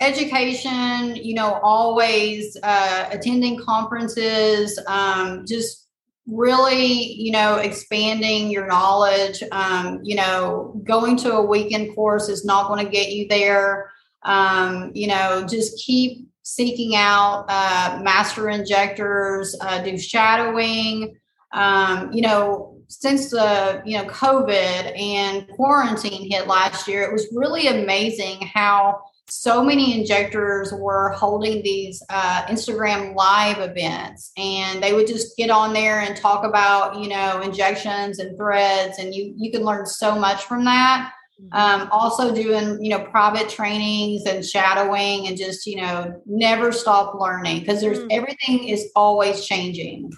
education, 0.00 1.14
you 1.16 1.34
know, 1.34 1.60
always 1.62 2.56
uh, 2.62 3.08
attending 3.12 3.60
conferences, 3.62 4.78
um, 4.86 5.44
just 5.46 5.86
really, 6.26 7.12
you 7.12 7.32
know, 7.32 7.56
expanding 7.56 8.50
your 8.50 8.66
knowledge. 8.66 9.42
Um, 9.52 10.00
you 10.02 10.16
know, 10.16 10.80
going 10.84 11.16
to 11.18 11.34
a 11.34 11.44
weekend 11.44 11.94
course 11.94 12.30
is 12.30 12.46
not 12.46 12.68
going 12.68 12.82
to 12.82 12.90
get 12.90 13.12
you 13.12 13.28
there. 13.28 13.90
Um, 14.22 14.90
you 14.94 15.06
know, 15.06 15.46
just 15.46 15.84
keep 15.84 16.26
seeking 16.44 16.94
out 16.94 17.46
uh, 17.48 18.00
master 18.02 18.48
injectors, 18.50 19.56
uh, 19.60 19.82
do 19.82 19.98
shadowing. 19.98 21.16
Um, 21.52 22.12
you 22.12 22.22
know, 22.22 22.76
since 22.88 23.30
the 23.30 23.82
you 23.84 23.98
know 23.98 24.04
COVID 24.04 24.98
and 24.98 25.48
quarantine 25.48 26.30
hit 26.30 26.46
last 26.46 26.86
year, 26.86 27.02
it 27.02 27.12
was 27.12 27.26
really 27.34 27.66
amazing 27.66 28.42
how 28.42 29.00
so 29.26 29.64
many 29.64 29.98
injectors 29.98 30.70
were 30.72 31.10
holding 31.10 31.62
these 31.62 32.02
uh, 32.10 32.44
Instagram 32.46 33.14
live 33.14 33.58
events, 33.58 34.32
and 34.36 34.82
they 34.82 34.92
would 34.92 35.06
just 35.06 35.36
get 35.36 35.50
on 35.50 35.72
there 35.72 36.00
and 36.00 36.14
talk 36.14 36.44
about, 36.44 37.00
you 37.00 37.08
know, 37.08 37.40
injections 37.40 38.18
and 38.18 38.36
threads, 38.36 38.98
and 38.98 39.14
you 39.14 39.34
you 39.36 39.50
can 39.50 39.62
learn 39.62 39.86
so 39.86 40.18
much 40.18 40.44
from 40.44 40.64
that. 40.64 41.10
Mm-hmm. 41.40 41.56
Um, 41.56 41.88
also 41.90 42.32
doing, 42.34 42.82
you 42.82 42.90
know, 42.90 43.04
private 43.06 43.48
trainings 43.48 44.24
and 44.24 44.44
shadowing, 44.44 45.26
and 45.26 45.36
just 45.36 45.66
you 45.66 45.76
know, 45.76 46.22
never 46.26 46.70
stop 46.70 47.18
learning 47.20 47.60
because 47.60 47.80
there's 47.80 47.98
mm. 47.98 48.08
everything 48.10 48.68
is 48.68 48.90
always 48.94 49.44
changing. 49.44 50.12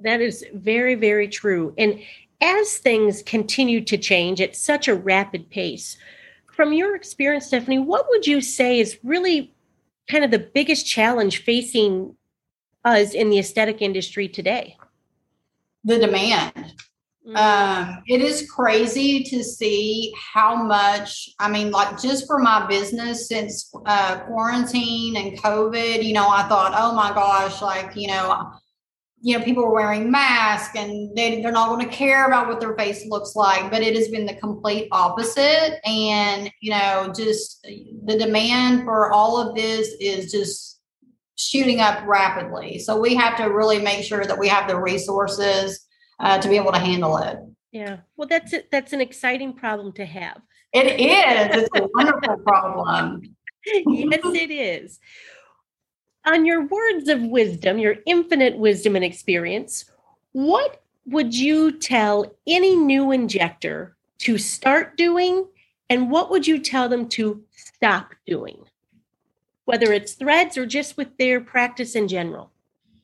That 0.00 0.20
is 0.20 0.44
very 0.52 0.94
very 0.94 1.28
true, 1.28 1.74
and 1.78 2.00
as 2.42 2.76
things 2.76 3.22
continue 3.22 3.80
to 3.84 3.96
change 3.96 4.40
at 4.40 4.56
such 4.56 4.88
a 4.88 4.94
rapid 4.94 5.48
pace 5.48 5.96
from 6.52 6.72
your 6.72 6.94
experience, 6.94 7.46
Stephanie, 7.46 7.78
what 7.78 8.06
would 8.10 8.26
you 8.26 8.40
say 8.40 8.78
is 8.78 8.98
really 9.02 9.54
kind 10.08 10.24
of 10.24 10.30
the 10.30 10.38
biggest 10.38 10.86
challenge 10.86 11.42
facing 11.42 12.14
us 12.84 13.14
in 13.14 13.30
the 13.30 13.38
aesthetic 13.38 13.80
industry 13.80 14.28
today? 14.28 14.76
The 15.84 15.98
demand. 15.98 16.74
Mm. 17.26 17.36
Um, 17.36 18.02
it 18.08 18.20
is 18.20 18.50
crazy 18.50 19.22
to 19.24 19.44
see 19.44 20.12
how 20.16 20.56
much, 20.56 21.30
I 21.38 21.48
mean, 21.48 21.70
like 21.70 22.00
just 22.00 22.26
for 22.26 22.38
my 22.38 22.66
business 22.66 23.28
since 23.28 23.72
uh, 23.86 24.20
quarantine 24.20 25.16
and 25.16 25.38
COVID, 25.38 26.02
you 26.02 26.14
know, 26.14 26.28
I 26.28 26.42
thought, 26.48 26.72
oh 26.74 26.94
my 26.94 27.12
gosh, 27.14 27.62
like, 27.62 27.94
you 27.94 28.08
know, 28.08 28.50
you 29.20 29.38
know, 29.38 29.44
people 29.44 29.64
are 29.64 29.72
wearing 29.72 30.10
masks 30.10 30.74
and 30.76 31.16
they, 31.16 31.40
they're 31.40 31.52
not 31.52 31.68
going 31.68 31.88
to 31.88 31.94
care 31.94 32.26
about 32.26 32.48
what 32.48 32.58
their 32.58 32.74
face 32.74 33.06
looks 33.06 33.36
like, 33.36 33.70
but 33.70 33.82
it 33.82 33.94
has 33.94 34.08
been 34.08 34.26
the 34.26 34.34
complete 34.34 34.88
opposite. 34.90 35.78
And, 35.86 36.50
you 36.60 36.72
know, 36.72 37.12
just 37.16 37.62
the 37.62 38.18
demand 38.18 38.82
for 38.82 39.12
all 39.12 39.40
of 39.40 39.54
this 39.54 39.94
is 40.00 40.32
just 40.32 40.80
shooting 41.36 41.80
up 41.80 42.04
rapidly. 42.04 42.80
So 42.80 42.98
we 42.98 43.14
have 43.14 43.36
to 43.36 43.44
really 43.44 43.80
make 43.80 44.04
sure 44.04 44.24
that 44.24 44.38
we 44.38 44.48
have 44.48 44.66
the 44.66 44.80
resources 44.80 45.86
uh, 46.22 46.38
to 46.38 46.48
be 46.48 46.56
able 46.56 46.72
to 46.72 46.78
handle 46.78 47.18
it. 47.18 47.38
Yeah. 47.70 47.98
Well, 48.16 48.28
that's 48.28 48.52
it. 48.52 48.70
That's 48.70 48.92
an 48.92 49.00
exciting 49.00 49.52
problem 49.52 49.92
to 49.94 50.06
have. 50.06 50.40
It 50.72 51.00
is. 51.00 51.62
It's 51.62 51.78
a 51.78 51.88
wonderful 51.94 52.38
problem. 52.38 53.34
yes, 53.64 54.20
it 54.24 54.50
is 54.50 55.00
on 56.24 56.46
your 56.46 56.66
words 56.66 57.08
of 57.08 57.22
wisdom, 57.22 57.78
your 57.78 57.96
infinite 58.06 58.56
wisdom 58.56 58.96
and 58.96 59.04
experience, 59.04 59.84
what 60.32 60.82
would 61.06 61.34
you 61.34 61.72
tell 61.72 62.32
any 62.46 62.76
new 62.76 63.10
injector 63.10 63.96
to 64.18 64.38
start 64.38 64.96
doing? 64.96 65.46
And 65.90 66.10
what 66.10 66.30
would 66.30 66.46
you 66.46 66.58
tell 66.58 66.88
them 66.88 67.08
to 67.10 67.42
stop 67.50 68.14
doing? 68.26 68.64
Whether 69.64 69.92
it's 69.92 70.14
threads 70.14 70.56
or 70.56 70.64
just 70.64 70.96
with 70.96 71.16
their 71.18 71.40
practice 71.40 71.96
in 71.96 72.08
general. 72.08 72.51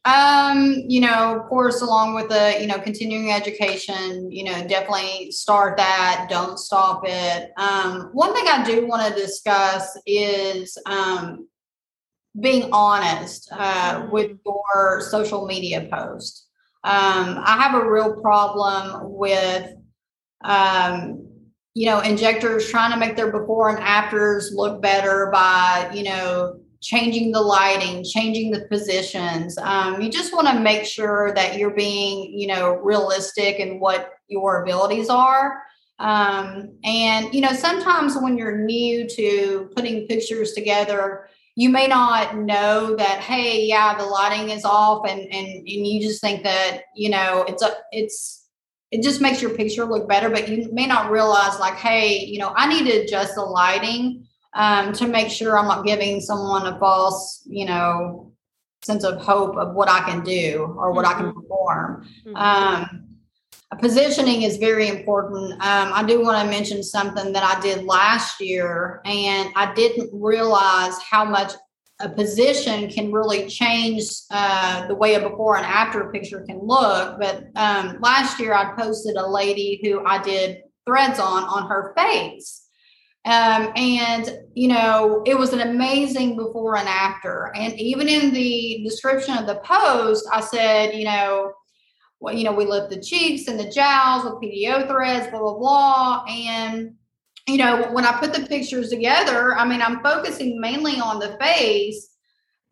Um, 0.08 0.84
you 0.88 1.02
know, 1.02 1.38
of 1.38 1.48
course, 1.50 1.82
along 1.82 2.14
with 2.14 2.30
the, 2.30 2.56
you 2.58 2.66
know, 2.66 2.78
continuing 2.78 3.30
education, 3.30 4.32
you 4.32 4.44
know, 4.44 4.66
definitely 4.66 5.30
start 5.32 5.76
that, 5.76 6.28
don't 6.30 6.58
stop 6.58 7.02
it. 7.04 7.50
Um, 7.58 8.08
one 8.14 8.32
thing 8.32 8.46
I 8.48 8.64
do 8.64 8.86
want 8.86 9.06
to 9.06 9.20
discuss 9.20 9.98
is 10.06 10.78
um, 10.86 11.46
being 12.40 12.70
honest 12.72 13.50
uh, 13.52 14.06
with 14.10 14.30
mm. 14.30 14.38
your 14.46 15.02
social 15.02 15.46
media 15.46 15.86
post. 15.92 16.46
Um, 16.84 17.42
I 17.44 17.58
have 17.60 17.74
a 17.74 17.90
real 17.90 18.18
problem 18.22 19.12
with, 19.12 19.74
um, 20.42 21.28
you 21.74 21.84
know, 21.84 22.00
injectors 22.00 22.70
trying 22.70 22.92
to 22.92 22.96
make 22.96 23.14
their 23.14 23.30
before 23.30 23.68
and 23.68 23.78
afters 23.80 24.52
look 24.54 24.80
better 24.80 25.28
by, 25.30 25.90
you 25.92 26.04
know, 26.04 26.60
changing 26.80 27.32
the 27.32 27.40
lighting, 27.40 28.04
changing 28.04 28.50
the 28.50 28.66
positions. 28.68 29.58
Um, 29.58 30.00
you 30.00 30.10
just 30.10 30.32
want 30.32 30.48
to 30.48 30.60
make 30.60 30.84
sure 30.84 31.32
that 31.34 31.58
you're 31.58 31.74
being, 31.74 32.32
you 32.32 32.46
know, 32.46 32.76
realistic 32.76 33.58
in 33.58 33.80
what 33.80 34.12
your 34.28 34.62
abilities 34.62 35.08
are. 35.08 35.62
Um, 35.98 36.78
and, 36.84 37.34
you 37.34 37.40
know, 37.40 37.52
sometimes 37.52 38.16
when 38.16 38.38
you're 38.38 38.58
new 38.58 39.08
to 39.08 39.70
putting 39.74 40.06
pictures 40.06 40.52
together, 40.52 41.28
you 41.58 41.70
may 41.70 41.88
not 41.88 42.36
know 42.36 42.94
that 42.94 43.18
hey 43.18 43.66
yeah 43.66 43.98
the 43.98 44.04
lighting 44.04 44.50
is 44.50 44.64
off 44.64 45.04
and 45.08 45.22
and 45.22 45.48
and 45.48 45.66
you 45.66 46.00
just 46.00 46.20
think 46.20 46.44
that 46.44 46.82
you 46.94 47.10
know 47.10 47.44
it's 47.48 47.64
a 47.64 47.72
it's 47.90 48.46
it 48.92 49.02
just 49.02 49.20
makes 49.20 49.42
your 49.42 49.50
picture 49.50 49.84
look 49.84 50.08
better 50.08 50.30
but 50.30 50.48
you 50.48 50.68
may 50.72 50.86
not 50.86 51.10
realize 51.10 51.58
like 51.58 51.74
hey 51.74 52.24
you 52.24 52.38
know 52.38 52.52
i 52.54 52.68
need 52.68 52.88
to 52.88 52.98
adjust 52.98 53.34
the 53.34 53.42
lighting 53.42 54.24
um, 54.58 54.92
to 54.92 55.06
make 55.06 55.30
sure 55.30 55.58
i'm 55.58 55.66
not 55.66 55.86
giving 55.86 56.20
someone 56.20 56.66
a 56.66 56.78
false 56.78 57.42
you 57.46 57.64
know 57.64 58.32
sense 58.82 59.04
of 59.04 59.20
hope 59.20 59.56
of 59.56 59.74
what 59.74 59.88
i 59.88 60.00
can 60.00 60.22
do 60.22 60.74
or 60.78 60.92
what 60.92 61.06
mm-hmm. 61.06 61.14
i 61.14 61.18
can 61.18 61.30
mm-hmm. 61.30 61.40
perform 61.40 62.06
mm-hmm. 62.26 62.36
um, 62.36 63.08
positioning 63.76 64.42
is 64.42 64.56
very 64.56 64.88
important. 64.88 65.52
Um, 65.52 65.92
I 65.92 66.02
do 66.06 66.22
want 66.22 66.42
to 66.42 66.50
mention 66.50 66.82
something 66.82 67.32
that 67.32 67.42
I 67.42 67.60
did 67.60 67.84
last 67.84 68.40
year, 68.40 69.00
and 69.04 69.50
I 69.56 69.72
didn't 69.74 70.10
realize 70.12 70.98
how 71.02 71.24
much 71.24 71.52
a 72.00 72.08
position 72.08 72.88
can 72.88 73.12
really 73.12 73.48
change 73.48 74.04
uh, 74.30 74.86
the 74.86 74.94
way 74.94 75.14
a 75.14 75.28
before 75.28 75.56
and 75.56 75.66
after 75.66 76.10
picture 76.12 76.44
can 76.48 76.60
look. 76.62 77.18
But 77.18 77.48
um, 77.56 77.98
last 78.00 78.38
year, 78.38 78.54
I 78.54 78.74
posted 78.76 79.16
a 79.16 79.26
lady 79.26 79.80
who 79.82 80.04
I 80.06 80.22
did 80.22 80.62
threads 80.86 81.18
on 81.18 81.44
on 81.44 81.68
her 81.68 81.92
face. 81.96 82.67
Um, 83.28 83.72
and 83.76 84.38
you 84.54 84.68
know 84.68 85.22
it 85.26 85.36
was 85.36 85.52
an 85.52 85.60
amazing 85.60 86.34
before 86.36 86.76
and 86.76 86.88
after 86.88 87.52
and 87.54 87.78
even 87.78 88.08
in 88.08 88.32
the 88.32 88.80
description 88.82 89.36
of 89.36 89.46
the 89.46 89.56
post 89.56 90.26
i 90.32 90.40
said 90.40 90.94
you 90.94 91.04
know 91.04 91.52
well, 92.20 92.34
you 92.34 92.44
know, 92.44 92.52
we 92.52 92.64
lift 92.64 92.90
the 92.90 93.00
cheeks 93.00 93.48
and 93.48 93.58
the 93.58 93.70
jowls 93.70 94.24
with 94.24 94.42
PDO 94.42 94.88
threads, 94.88 95.28
blah, 95.28 95.38
blah, 95.38 95.58
blah. 95.58 96.24
And, 96.28 96.94
you 97.46 97.58
know, 97.58 97.90
when 97.92 98.04
I 98.04 98.18
put 98.18 98.32
the 98.32 98.46
pictures 98.46 98.90
together, 98.90 99.56
I 99.56 99.66
mean, 99.66 99.80
I'm 99.80 100.02
focusing 100.02 100.60
mainly 100.60 101.00
on 101.00 101.20
the 101.20 101.36
face, 101.40 102.10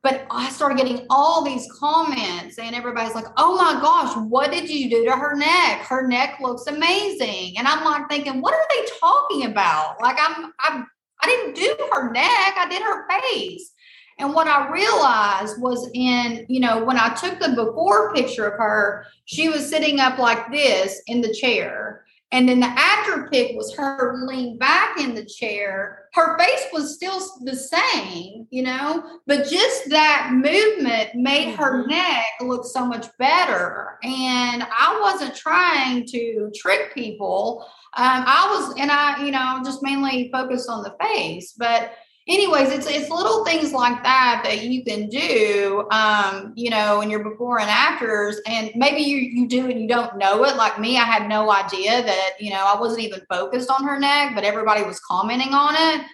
but 0.07 0.25
I 0.31 0.51
started 0.51 0.79
getting 0.79 1.05
all 1.11 1.43
these 1.43 1.67
comments 1.81 2.61
and 2.61 2.77
everybody's 2.77 3.17
like, 3.17 3.25
oh 3.39 3.57
my 3.57 3.73
gosh, 3.81 4.17
what 4.29 4.53
did 4.53 4.71
you 4.71 4.89
do 4.89 5.05
to 5.05 5.11
her 5.11 5.35
neck? 5.35 5.81
Her 5.81 6.07
neck 6.07 6.39
looks 6.41 6.69
amazing. 6.69 7.59
And 7.59 7.67
I'm 7.67 7.85
like 7.85 8.09
thinking, 8.09 8.41
what 8.41 8.55
are 8.55 8.65
they 8.71 8.87
talking 9.01 9.47
about? 9.47 10.01
Like 10.01 10.17
I'm, 10.21 10.53
I'm, 10.61 10.87
I 11.21 11.27
didn't 11.27 11.57
do 11.57 11.89
her 11.93 12.13
neck. 12.13 12.55
I 12.57 12.69
did 12.71 12.83
her 12.83 13.09
face. 13.09 13.73
And 14.21 14.33
what 14.33 14.47
I 14.47 14.71
realized 14.71 15.61
was 15.61 15.91
in, 15.93 16.47
you 16.49 16.61
know, 16.61 16.85
when 16.85 16.99
I 16.99 17.13
took 17.15 17.41
the 17.41 17.57
before 17.57 18.15
picture 18.15 18.47
of 18.47 18.61
her, 18.61 19.07
she 19.25 19.49
was 19.49 19.69
sitting 19.69 19.99
up 19.99 20.21
like 20.21 20.53
this 20.53 21.03
in 21.09 21.21
the 21.21 21.35
chair. 21.35 22.06
And 22.33 22.49
then 22.49 22.59
the 22.59 22.67
after 22.67 23.29
pic 23.31 23.57
was 23.57 23.75
her 23.77 24.27
leaned 24.27 24.59
back 24.59 24.99
in 24.99 25.15
the 25.15 25.25
chair. 25.25 26.09
Her 26.13 26.37
face 26.39 26.67
was 26.73 26.95
still 26.95 27.21
the 27.45 27.55
same, 27.55 28.49
you 28.51 28.63
know, 28.65 29.21
but 29.27 29.49
just 29.49 29.91
that 29.91 30.31
movement 30.33 31.15
made 31.15 31.55
her 31.55 31.83
mm-hmm. 31.83 31.91
neck 31.91 32.25
look 32.41 32.65
so 32.65 32.85
much 32.85 33.07
better. 33.19 33.99
And 34.03 34.65
I 34.65 34.99
wasn't 35.01 35.37
trying 35.37 36.05
to 36.09 36.51
trick 36.55 36.93
people. 36.95 37.65
Um, 37.97 38.25
I 38.27 38.49
was, 38.51 38.75
and 38.79 38.91
I, 38.91 39.25
you 39.25 39.31
know, 39.31 39.61
just 39.65 39.83
mainly 39.83 40.29
focused 40.33 40.69
on 40.69 40.83
the 40.83 40.97
face. 41.01 41.55
But 41.57 41.93
anyways, 42.29 42.71
it's 42.71 42.87
it's 42.87 43.11
little 43.11 43.45
things 43.45 43.73
like 43.73 44.03
that 44.03 44.43
that 44.45 44.65
you 44.65 44.85
can 44.85 45.09
do, 45.09 45.87
um, 45.91 46.53
you 46.57 46.71
know, 46.71 47.01
in 47.01 47.11
your 47.11 47.23
before 47.23 47.61
and 47.61 47.71
afters, 47.71 48.41
and 48.47 48.71
maybe 48.75 49.03
you 49.03 49.19
you 49.19 49.49
do 49.49 49.71
and 49.71 49.81
you 49.81 49.89
don't 49.89 50.17
know 50.19 50.45
it. 50.45 50.57
Like 50.57 50.81
me, 50.81 50.97
I 50.97 51.05
had 51.05 51.29
no 51.29 51.51
idea 51.51 52.03
that 52.03 52.31
you 52.41 52.51
know 52.51 52.65
I 52.65 52.79
wasn't 52.79 53.03
even 53.03 53.21
focused 53.29 53.71
on 53.71 53.85
her 53.85 53.99
neck, 53.99 54.35
but 54.35 54.45
everybody 54.45 54.83
was 54.83 55.01
commenting 55.01 55.55
on 55.55 55.75
it. 55.77 56.07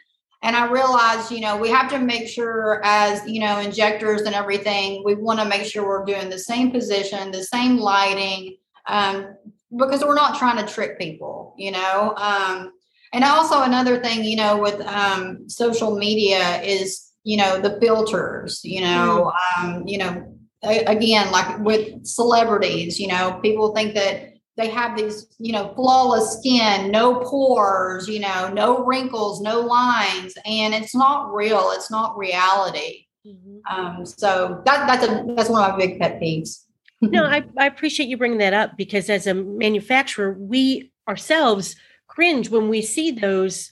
And 0.44 0.56
I 0.56 0.68
realized, 0.68 1.30
you 1.30 1.40
know, 1.40 1.56
we 1.56 1.68
have 1.68 1.88
to 1.90 2.00
make 2.00 2.26
sure 2.26 2.80
as, 2.82 3.24
you 3.28 3.38
know, 3.38 3.60
injectors 3.60 4.22
and 4.22 4.34
everything, 4.34 5.04
we 5.04 5.14
want 5.14 5.38
to 5.38 5.44
make 5.44 5.64
sure 5.64 5.86
we're 5.86 6.04
doing 6.04 6.30
the 6.30 6.38
same 6.38 6.72
position, 6.72 7.30
the 7.30 7.44
same 7.44 7.76
lighting, 7.76 8.56
um, 8.88 9.36
because 9.76 10.02
we're 10.04 10.16
not 10.16 10.36
trying 10.36 10.56
to 10.64 10.72
trick 10.72 10.98
people, 10.98 11.54
you 11.56 11.70
know. 11.70 12.14
Um, 12.16 12.72
and 13.12 13.24
also 13.24 13.62
another 13.62 14.00
thing, 14.00 14.24
you 14.24 14.36
know, 14.36 14.58
with 14.58 14.80
um, 14.82 15.48
social 15.48 15.96
media 15.96 16.62
is, 16.62 17.12
you 17.24 17.36
know, 17.36 17.60
the 17.60 17.78
filters, 17.80 18.60
you 18.64 18.80
know, 18.80 19.32
mm-hmm. 19.58 19.66
um, 19.76 19.86
you 19.86 19.98
know, 19.98 20.38
again, 20.62 21.30
like 21.30 21.58
with 21.60 22.06
celebrities, 22.06 22.98
you 22.98 23.08
know, 23.08 23.38
people 23.42 23.74
think 23.74 23.94
that 23.94 24.32
they 24.56 24.68
have 24.68 24.96
these, 24.96 25.26
you 25.38 25.52
know, 25.52 25.72
flawless 25.74 26.38
skin, 26.38 26.90
no 26.90 27.16
pores, 27.20 28.08
you 28.08 28.20
know, 28.20 28.50
no 28.52 28.84
wrinkles, 28.84 29.40
no 29.40 29.60
lines, 29.60 30.34
and 30.44 30.74
it's 30.74 30.94
not 30.94 31.34
real. 31.34 31.70
It's 31.72 31.90
not 31.90 32.16
reality. 32.16 33.06
Mm-hmm. 33.26 33.74
Um, 33.74 34.06
so 34.06 34.62
that, 34.66 34.86
that's 34.86 35.04
a 35.04 35.24
that's 35.34 35.48
one 35.48 35.62
of 35.62 35.72
my 35.72 35.76
big 35.76 36.00
pet 36.00 36.20
peeves. 36.20 36.64
no, 37.00 37.24
I, 37.26 37.44
I 37.58 37.66
appreciate 37.66 38.08
you 38.08 38.16
bringing 38.16 38.38
that 38.38 38.54
up 38.54 38.76
because 38.76 39.08
as 39.08 39.26
a 39.26 39.34
manufacturer, 39.34 40.32
we 40.38 40.92
ourselves 41.08 41.76
cringe 42.12 42.50
when 42.50 42.68
we 42.68 42.82
see 42.82 43.10
those 43.10 43.70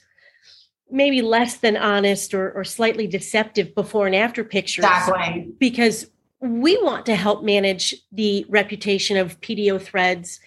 maybe 0.89 1.21
less 1.21 1.57
than 1.57 1.77
honest 1.77 2.33
or, 2.33 2.51
or 2.51 2.63
slightly 2.63 3.05
deceptive 3.05 3.73
before 3.75 4.07
and 4.07 4.15
after 4.15 4.43
pictures. 4.43 4.83
Exactly. 4.83 5.53
Because 5.59 6.07
we 6.39 6.81
want 6.81 7.05
to 7.05 7.15
help 7.15 7.43
manage 7.43 7.93
the 8.11 8.45
reputation 8.49 9.15
of 9.15 9.39
PDO 9.41 9.79
threads 9.79 10.39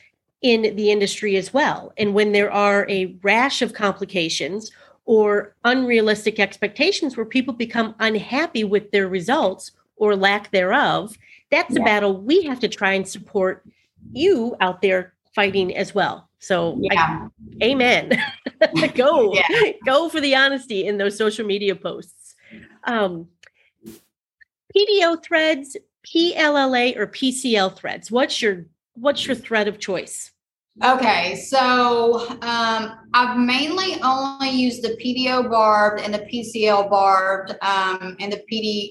in 0.43 0.75
the 0.75 0.91
industry 0.91 1.37
as 1.37 1.55
well. 1.55 1.93
And 1.97 2.15
when 2.15 2.33
there 2.33 2.51
are 2.51 2.85
a 2.91 3.17
rash 3.23 3.63
of 3.63 3.73
complications 3.73 4.73
or 5.05 5.55
unrealistic 5.65 6.41
expectations 6.41 7.17
where 7.17 7.25
people 7.25 7.55
become 7.55 7.95
unhappy 8.01 8.65
with 8.65 8.91
their 8.91 9.09
results 9.09 9.71
or 9.97 10.17
lack 10.17 10.51
thereof, 10.51 11.17
that's 11.51 11.77
yeah. 11.77 11.83
a 11.83 11.85
battle 11.85 12.21
we 12.21 12.43
have 12.43 12.59
to 12.61 12.69
try 12.69 12.93
and 12.93 13.07
support 13.07 13.65
you 14.13 14.57
out 14.61 14.83
there 14.83 15.15
fighting 15.35 15.75
as 15.77 15.95
well. 15.95 16.29
So, 16.45 16.79
yeah. 16.81 17.29
I, 17.61 17.65
amen. 17.65 18.23
go, 18.95 19.33
yeah. 19.33 19.73
go 19.87 20.09
for 20.09 20.21
the 20.21 20.35
honesty 20.35 20.87
in 20.87 20.99
those 20.99 21.17
social 21.17 21.47
media 21.47 21.75
posts. 21.75 22.35
Um, 22.85 23.29
PDO 24.77 25.23
threads, 25.25 25.77
PLLA 26.07 26.97
or 26.97 27.07
PCL 27.07 27.77
threads. 27.77 28.11
What's 28.11 28.43
your 28.43 28.67
what's 28.95 29.27
your 29.27 29.37
thread 29.37 29.69
of 29.69 29.79
choice? 29.79 30.33
Okay, 30.83 31.37
so 31.37 32.29
um, 32.43 32.99
I've 33.15 33.39
mainly 33.39 34.01
only 34.03 34.51
used 34.51 34.83
the 34.83 34.97
PDO 35.03 35.49
barbed 35.49 36.03
and 36.03 36.13
the 36.13 36.19
PCL 36.19 36.91
barbed 36.91 37.53
um, 37.63 38.17
and 38.19 38.33
the 38.33 38.43
PD 38.51 38.91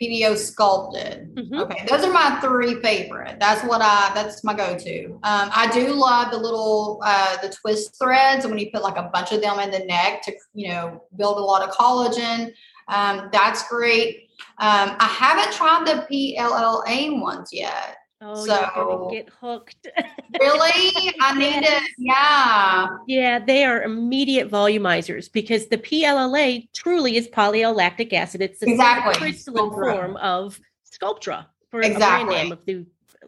PDO 0.00 0.36
sculpted. 0.36 1.34
Mm-hmm. 1.34 1.58
Okay, 1.58 1.86
those 1.88 2.04
are 2.04 2.12
my 2.12 2.38
three 2.40 2.80
favorite. 2.80 3.38
That's 3.40 3.62
what 3.64 3.80
I. 3.82 4.12
That's 4.14 4.44
my 4.44 4.54
go-to. 4.54 5.18
Um, 5.22 5.50
I 5.54 5.70
do 5.72 5.92
love 5.92 6.30
the 6.30 6.38
little 6.38 7.00
uh, 7.04 7.36
the 7.42 7.48
twist 7.48 7.96
threads 8.00 8.46
when 8.46 8.58
you 8.58 8.70
put 8.72 8.82
like 8.82 8.96
a 8.96 9.10
bunch 9.12 9.32
of 9.32 9.40
them 9.40 9.58
in 9.60 9.70
the 9.70 9.80
neck 9.80 10.22
to 10.22 10.32
you 10.54 10.68
know 10.68 11.04
build 11.16 11.38
a 11.38 11.42
lot 11.42 11.62
of 11.62 11.74
collagen. 11.74 12.52
Um, 12.88 13.28
that's 13.32 13.68
great. 13.68 14.30
Um, 14.58 14.96
I 14.98 15.06
haven't 15.06 15.52
tried 15.52 15.86
the 15.86 16.06
PLLA 16.10 17.20
ones 17.20 17.50
yet. 17.52 17.97
Oh, 18.20 18.44
so, 18.44 18.52
you're 18.52 18.84
gonna 18.84 19.14
get 19.14 19.28
hooked. 19.28 19.86
really? 20.40 21.14
I 21.20 21.38
need 21.38 21.62
it. 21.64 21.82
Yeah. 21.98 22.88
Yeah, 23.06 23.38
they 23.38 23.64
are 23.64 23.82
immediate 23.82 24.50
volumizers 24.50 25.30
because 25.30 25.68
the 25.68 25.78
PLLA 25.78 26.68
truly 26.74 27.16
is 27.16 27.28
poly-L-lactic 27.28 28.12
acid. 28.12 28.42
It's 28.42 28.58
the 28.58 28.70
exactly. 28.70 29.14
crystalline 29.14 29.70
Sculptra. 29.70 29.92
form 29.92 30.16
of 30.16 30.60
Sculptra 30.84 31.46
for 31.70 31.80
exactly. 31.80 32.00
a 32.00 32.26
brand 32.26 32.48
name 32.48 32.52
if 32.52 32.58
you 32.66 32.86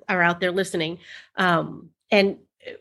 are 0.09 0.23
out 0.23 0.41
there 0.41 0.51
listening. 0.51 0.99
Um, 1.37 1.91
and 2.11 2.39
uh, 2.67 2.73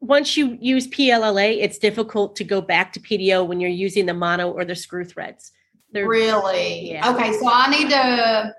once 0.00 0.36
you 0.36 0.56
use 0.60 0.86
PLLA, 0.86 1.60
it's 1.60 1.78
difficult 1.78 2.36
to 2.36 2.44
go 2.44 2.60
back 2.60 2.92
to 2.92 3.00
PDO 3.00 3.44
when 3.44 3.58
you're 3.58 3.70
using 3.70 4.06
the 4.06 4.14
mono 4.14 4.52
or 4.52 4.64
the 4.64 4.76
screw 4.76 5.04
threads. 5.04 5.50
They're, 5.90 6.06
really? 6.06 6.92
Yeah. 6.92 7.12
Okay, 7.12 7.32
so 7.32 7.48
I 7.50 7.70
need 7.70 7.90
to 7.90 8.54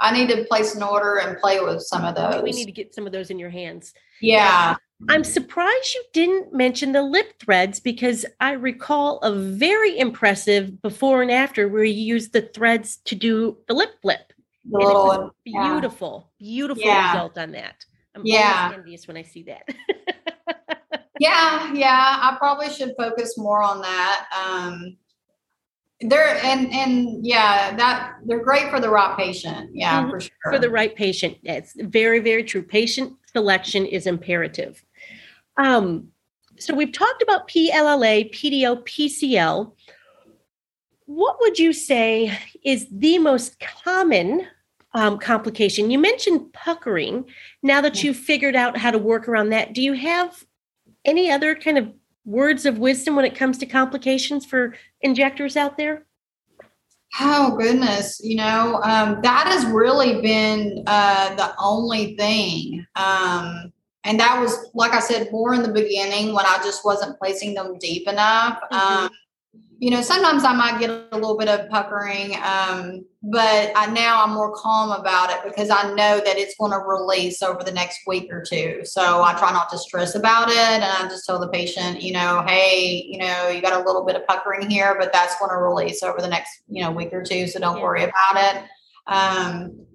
I 0.00 0.12
need 0.12 0.28
to 0.30 0.44
place 0.44 0.74
an 0.74 0.82
order 0.82 1.18
and 1.18 1.38
play 1.38 1.60
with 1.60 1.82
some 1.82 2.04
of 2.04 2.14
those. 2.14 2.42
We 2.42 2.52
need 2.52 2.64
to 2.64 2.72
get 2.72 2.94
some 2.94 3.06
of 3.06 3.12
those 3.12 3.30
in 3.30 3.38
your 3.38 3.50
hands. 3.50 3.92
Yeah. 4.20 4.76
I'm 5.08 5.24
surprised 5.24 5.94
you 5.94 6.04
didn't 6.12 6.52
mention 6.52 6.92
the 6.92 7.02
lip 7.02 7.38
threads 7.38 7.80
because 7.80 8.26
I 8.38 8.52
recall 8.52 9.18
a 9.18 9.34
very 9.34 9.98
impressive 9.98 10.80
before 10.82 11.22
and 11.22 11.30
after 11.30 11.68
where 11.68 11.84
you 11.84 12.02
used 12.02 12.32
the 12.32 12.42
threads 12.42 12.96
to 13.06 13.14
do 13.14 13.58
the 13.68 13.74
lip 13.74 13.90
flip. 14.02 14.32
The 14.70 14.78
little 14.78 15.34
beautiful, 15.44 16.30
yeah. 16.38 16.50
beautiful 16.50 16.84
yeah. 16.84 17.12
result 17.12 17.38
on 17.38 17.52
that. 17.52 17.84
I'm 18.14 18.22
yeah. 18.24 18.72
envious 18.74 19.06
when 19.08 19.16
I 19.16 19.22
see 19.22 19.42
that. 19.44 19.68
yeah, 21.18 21.72
yeah. 21.72 22.18
I 22.20 22.36
probably 22.38 22.68
should 22.68 22.94
focus 22.98 23.38
more 23.38 23.62
on 23.62 23.80
that. 23.80 24.26
Um, 24.36 24.96
they're 26.02 26.38
and 26.44 26.72
and 26.72 27.24
yeah 27.24 27.76
that 27.76 28.14
they're 28.24 28.42
great 28.42 28.70
for 28.70 28.80
the 28.80 28.88
right 28.88 29.16
patient. 29.16 29.70
Yeah 29.72 30.02
mm-hmm. 30.02 30.10
for 30.10 30.20
sure. 30.20 30.30
For 30.44 30.58
the 30.58 30.70
right 30.70 30.94
patient. 30.94 31.36
It's 31.42 31.74
very 31.78 32.20
very 32.20 32.44
true. 32.44 32.62
Patient 32.62 33.14
selection 33.32 33.86
is 33.86 34.06
imperative. 34.06 34.84
Um 35.56 36.08
so 36.58 36.74
we've 36.74 36.92
talked 36.92 37.22
about 37.22 37.48
plla 37.48 38.30
pdo 38.32 38.82
pcl 38.84 39.72
what 41.06 41.38
would 41.40 41.58
you 41.58 41.72
say 41.72 42.38
is 42.62 42.86
the 42.92 43.18
most 43.18 43.58
common 43.82 44.46
um, 44.92 45.18
complication? 45.18 45.90
You 45.90 45.98
mentioned 45.98 46.52
puckering. 46.52 47.24
Now 47.64 47.80
that 47.80 48.04
you've 48.04 48.16
figured 48.16 48.54
out 48.54 48.76
how 48.76 48.92
to 48.92 48.98
work 48.98 49.28
around 49.28 49.48
that 49.50 49.72
do 49.72 49.82
you 49.82 49.94
have 49.94 50.44
any 51.04 51.30
other 51.30 51.54
kind 51.54 51.78
of 51.78 51.92
words 52.24 52.66
of 52.66 52.78
wisdom 52.78 53.16
when 53.16 53.24
it 53.24 53.34
comes 53.34 53.58
to 53.58 53.66
complications 53.66 54.44
for 54.44 54.74
injectors 55.00 55.56
out 55.56 55.76
there? 55.76 56.06
Oh 57.18 57.56
goodness, 57.56 58.20
you 58.22 58.36
know 58.36 58.80
um, 58.84 59.20
that 59.22 59.46
has 59.48 59.64
really 59.66 60.22
been 60.22 60.84
uh, 60.86 61.34
the 61.34 61.52
only 61.58 62.16
thing, 62.16 62.86
um, 62.94 63.72
and 64.04 64.20
that 64.20 64.40
was 64.40 64.70
like 64.74 64.92
I 64.92 65.00
said 65.00 65.32
more 65.32 65.54
in 65.54 65.62
the 65.62 65.72
beginning 65.72 66.32
when 66.32 66.46
I 66.46 66.58
just 66.62 66.84
wasn't 66.84 67.18
placing 67.18 67.54
them 67.54 67.78
deep 67.78 68.06
enough. 68.06 68.60
Mm-hmm. 68.70 69.04
Um, 69.04 69.10
you 69.80 69.90
know, 69.90 70.02
sometimes 70.02 70.44
I 70.44 70.52
might 70.52 70.78
get 70.78 70.90
a 70.90 71.14
little 71.14 71.38
bit 71.38 71.48
of 71.48 71.70
puckering, 71.70 72.36
um, 72.44 73.02
but 73.22 73.72
I, 73.74 73.90
now 73.90 74.22
I'm 74.22 74.34
more 74.34 74.54
calm 74.54 74.90
about 74.92 75.30
it 75.30 75.38
because 75.42 75.70
I 75.70 75.88
know 75.94 76.20
that 76.22 76.36
it's 76.36 76.54
going 76.60 76.72
to 76.72 76.78
release 76.78 77.42
over 77.42 77.64
the 77.64 77.72
next 77.72 78.00
week 78.06 78.28
or 78.30 78.44
two. 78.44 78.82
So 78.84 79.22
I 79.22 79.32
try 79.38 79.50
not 79.52 79.70
to 79.70 79.78
stress 79.78 80.14
about 80.14 80.50
it. 80.50 80.56
And 80.56 80.84
I 80.84 81.08
just 81.08 81.24
tell 81.24 81.40
the 81.40 81.48
patient, 81.48 82.02
you 82.02 82.12
know, 82.12 82.44
hey, 82.46 83.06
you 83.08 83.18
know, 83.18 83.48
you 83.48 83.62
got 83.62 83.72
a 83.72 83.84
little 83.84 84.04
bit 84.04 84.16
of 84.16 84.26
puckering 84.26 84.68
here, 84.68 84.96
but 85.00 85.14
that's 85.14 85.38
going 85.38 85.50
to 85.50 85.56
release 85.56 86.02
over 86.02 86.20
the 86.20 86.28
next, 86.28 86.60
you 86.68 86.82
know, 86.82 86.90
week 86.90 87.14
or 87.14 87.22
two. 87.22 87.46
So 87.46 87.58
don't 87.58 87.78
yeah. 87.78 87.82
worry 87.82 88.04
about 88.04 88.36
it. 88.36 88.64
Um, 89.06 89.86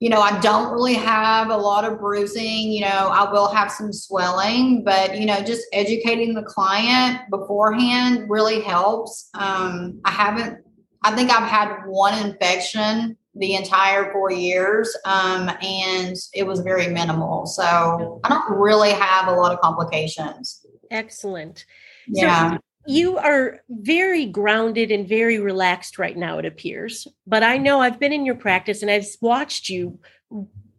you 0.00 0.10
know, 0.10 0.20
I 0.20 0.38
don't 0.40 0.72
really 0.72 0.94
have 0.94 1.50
a 1.50 1.56
lot 1.56 1.84
of 1.84 2.00
bruising. 2.00 2.72
You 2.72 2.82
know, 2.82 3.10
I 3.12 3.30
will 3.30 3.48
have 3.48 3.70
some 3.70 3.92
swelling, 3.92 4.84
but, 4.84 5.18
you 5.18 5.24
know, 5.24 5.40
just 5.42 5.62
educating 5.72 6.34
the 6.34 6.42
client 6.42 7.20
beforehand 7.30 8.28
really 8.28 8.60
helps. 8.60 9.30
Um, 9.34 10.00
I 10.04 10.10
haven't, 10.10 10.58
I 11.02 11.14
think 11.14 11.30
I've 11.30 11.48
had 11.48 11.84
one 11.86 12.26
infection 12.26 13.16
the 13.36 13.54
entire 13.54 14.12
four 14.12 14.30
years, 14.30 14.96
um, 15.04 15.50
and 15.60 16.16
it 16.34 16.46
was 16.46 16.60
very 16.60 16.88
minimal. 16.88 17.46
So 17.46 18.20
I 18.24 18.28
don't 18.28 18.58
really 18.58 18.92
have 18.92 19.28
a 19.28 19.32
lot 19.32 19.52
of 19.52 19.60
complications. 19.60 20.64
Excellent. 20.90 21.66
Yeah. 22.06 22.52
So 22.52 22.58
you 22.86 23.18
are 23.18 23.60
very 23.68 24.26
grounded 24.26 24.90
and 24.90 25.08
very 25.08 25.38
relaxed 25.38 25.98
right 25.98 26.16
now, 26.16 26.38
it 26.38 26.44
appears. 26.44 27.06
But 27.26 27.42
I 27.42 27.56
know 27.56 27.80
I've 27.80 28.00
been 28.00 28.12
in 28.12 28.26
your 28.26 28.34
practice 28.34 28.82
and 28.82 28.90
I've 28.90 29.06
watched 29.20 29.68
you 29.68 29.98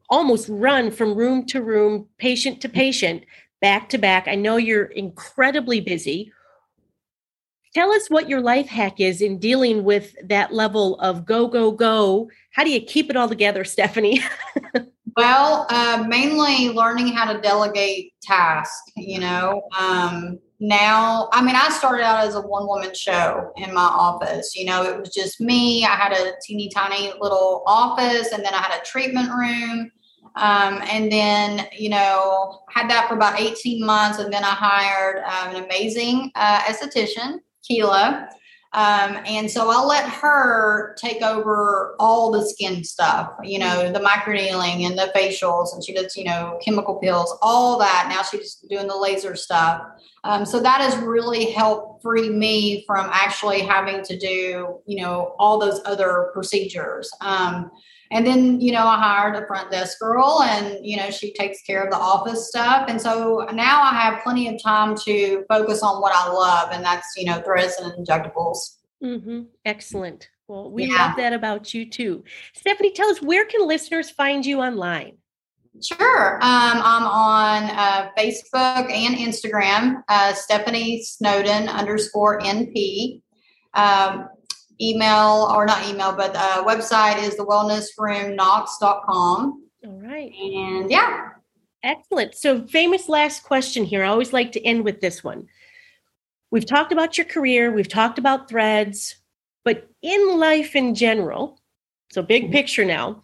almost 0.10 0.48
run 0.50 0.91
from 0.91 1.15
room 1.15 1.46
to 1.48 1.62
room, 1.62 2.08
patient 2.18 2.62
to 2.62 2.70
patient, 2.70 3.24
back 3.62 3.89
to 3.89 3.98
back. 3.98 4.28
I 4.28 4.36
know 4.36 4.58
you're 4.58 4.86
incredibly 4.86 5.82
busy. 5.82 6.32
Tell 7.74 7.91
us 7.91 8.10
what 8.10 8.30
your 8.30 8.39
life 8.39 8.68
hack 8.68 9.00
is 9.00 9.22
in 9.22 9.39
dealing 9.39 9.84
with 9.84 10.15
that 10.24 10.54
level 10.54 10.98
of 11.00 11.26
go, 11.26 11.48
go, 11.48 11.72
go. 11.72 12.30
How 12.52 12.63
do 12.63 12.70
you 12.70 12.80
keep 12.80 13.10
it 13.10 13.18
all 13.18 13.28
together, 13.28 13.63
Stephanie? 13.65 14.22
well, 15.18 15.65
uh, 15.70 16.06
mainly 16.08 16.70
learning 16.70 17.08
how 17.08 17.34
to 17.34 17.41
delegate 17.41 18.13
tasks, 18.22 18.91
you 18.96 19.20
know. 19.20 19.68
Um, 19.78 20.39
now 20.60 21.30
i 21.34 21.41
mean 21.41 21.56
i 21.56 21.70
started 21.70 22.04
out 22.04 22.26
as 22.26 22.36
a 22.36 22.41
one 22.41 22.65
woman 22.68 22.94
show 22.94 23.52
in 23.58 23.74
my 23.74 23.82
office. 23.82 24.56
You 24.56 24.65
know 24.65 24.84
it 24.84 25.00
was 25.00 25.10
just 25.10 25.41
me. 25.41 25.86
I 25.86 25.96
had 25.96 26.13
a 26.13 26.34
teeny 26.44 26.70
tiny 26.70 27.13
little 27.20 27.63
office 27.68 28.32
and 28.32 28.44
then 28.44 28.54
i 28.54 28.62
had 28.62 28.80
a 28.80 28.86
treatment 28.86 29.30
room. 29.30 29.91
Um, 30.38 30.82
and 30.91 31.10
then 31.10 31.68
you 31.72 31.89
know 31.89 32.63
had 32.70 32.89
that 32.89 33.08
for 33.08 33.15
about 33.15 33.39
18 33.39 33.86
months 33.86 34.20
and 34.20 34.34
then 34.34 34.44
i 34.44 34.50
hired 34.50 35.24
um, 35.24 35.56
an 35.56 35.63
amazing 35.63 36.30
uh, 36.36 36.60
esthetician 36.63 37.39
keela 37.63 38.28
um, 38.76 39.18
and 39.26 39.50
so 39.50 39.72
I'll 39.72 39.88
let 39.88 40.10
her 40.10 40.96
take 40.96 41.22
over 41.22 41.96
all 41.98 42.30
the 42.30 42.46
skin 42.46 42.84
stuff, 42.84 43.32
you 43.42 43.58
know, 43.58 43.90
the 43.90 44.02
microneedling 44.02 44.86
and 44.86 44.98
the 44.98 45.14
facials, 45.16 45.74
and 45.74 45.82
she 45.82 45.94
does, 45.94 46.18
you 46.18 46.26
know, 46.26 46.60
chemical 46.62 46.96
peels, 46.96 47.38
all 47.42 47.80
that. 47.80 48.08
Now 48.10 48.22
she's 48.22 48.56
doing 48.70 48.88
the 48.88 48.98
laser 48.98 49.34
stuff. 49.34 49.82
Um, 50.26 50.46
so 50.46 50.60
that 50.60 50.82
has 50.82 50.98
really 50.98 51.52
helped 51.52 52.04
free 52.04 52.28
me 52.28 52.84
from 52.86 53.08
actually 53.14 53.62
having 53.62 54.04
to 54.04 54.18
do, 54.18 54.80
you 54.86 55.02
know, 55.02 55.36
all 55.40 55.58
those 55.58 55.80
other 55.86 56.32
procedures. 56.34 57.10
Um, 57.22 57.72
and 58.12 58.26
then, 58.26 58.62
you 58.62 58.72
know, 58.72 58.86
I 58.86 58.98
hired 58.98 59.36
a 59.36 59.48
front 59.48 59.72
desk 59.72 60.00
girl 60.00 60.44
and, 60.44 60.86
you 60.86 60.98
know, 60.98 61.10
she 61.10 61.34
takes 61.34 61.62
care 61.63 61.84
of 61.84 61.91
the 61.91 61.98
office 61.98 62.50
stuff. 62.50 62.86
And 62.88 63.02
so 63.02 63.48
now 63.54 63.82
I 63.82 63.94
have 63.96 64.24
plenty 64.24 64.48
of 64.48 64.62
time 64.62 64.96
to 65.06 65.44
focus 65.50 65.82
on 65.82 66.02
what 66.02 66.13
I 66.13 66.32
love, 66.32 66.70
and 66.72 66.84
that's, 66.84 67.13
you 67.18 67.26
know, 67.26 67.41
threads 67.41 67.76
and 67.82 67.91
injectables. 67.94 68.78
Mm-hmm. 69.04 69.44
Excellent. 69.65 70.30
Well, 70.48 70.72
we 70.72 70.86
yeah. 70.86 71.08
love 71.08 71.18
that 71.18 71.34
about 71.34 71.74
you 71.74 71.89
too. 71.89 72.24
Stephanie, 72.54 72.91
tell 72.91 73.10
us 73.10 73.22
where 73.22 73.46
can 73.46 73.68
listeners 73.68 74.12
find 74.12 74.46
you 74.46 74.60
online? 74.62 75.18
Sure. 75.84 76.36
Um, 76.36 76.41
I'm 76.41 77.04
on 77.04 77.63
uh, 77.63 78.10
Facebook 78.18 78.91
and 78.91 79.15
Instagram, 79.15 80.04
uh, 80.08 80.34
Stephanie 80.34 81.04
Snowden 81.04 81.68
underscore 81.68 82.39
NP. 82.39 83.22
Um, 83.74 84.30
email 84.82 85.52
or 85.54 85.66
not 85.66 85.88
email, 85.88 86.16
but 86.16 86.36
uh, 86.36 86.64
website 86.66 87.22
is 87.22 87.38
the 87.38 87.46
wellnessroomknox.com. 87.46 89.64
All 89.86 90.02
right. 90.02 90.34
And 90.34 90.90
yeah. 90.90 91.30
Excellent. 91.84 92.36
So, 92.36 92.66
famous 92.68 93.08
last 93.08 93.44
question 93.44 93.84
here. 93.84 94.04
I 94.04 94.08
always 94.08 94.34
like 94.34 94.52
to 94.54 94.66
end 94.66 94.84
with 94.84 95.02
this 95.02 95.24
one. 95.24 95.48
We've 96.50 96.66
talked 96.66 96.92
about 96.92 97.18
your 97.18 97.26
career, 97.26 97.72
we've 97.72 97.88
talked 97.88 98.18
about 98.18 98.50
threads, 98.50 99.16
but 99.64 99.88
in 100.02 100.40
life 100.40 100.76
in 100.76 100.96
general, 100.96 101.60
so 102.12 102.22
big 102.22 102.52
picture 102.52 102.86
now, 102.86 103.22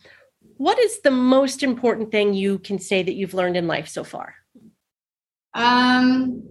what 0.58 0.78
is 0.80 1.02
the 1.02 1.12
most 1.12 1.64
important 1.64 2.12
thing 2.12 2.34
you 2.34 2.60
can 2.60 2.78
say 2.78 3.02
that 3.02 3.16
you've 3.16 3.34
learned 3.34 3.58
in 3.58 3.68
life 3.68 3.88
so 3.88 4.04
far? 4.04 4.36
Um, 5.54 6.44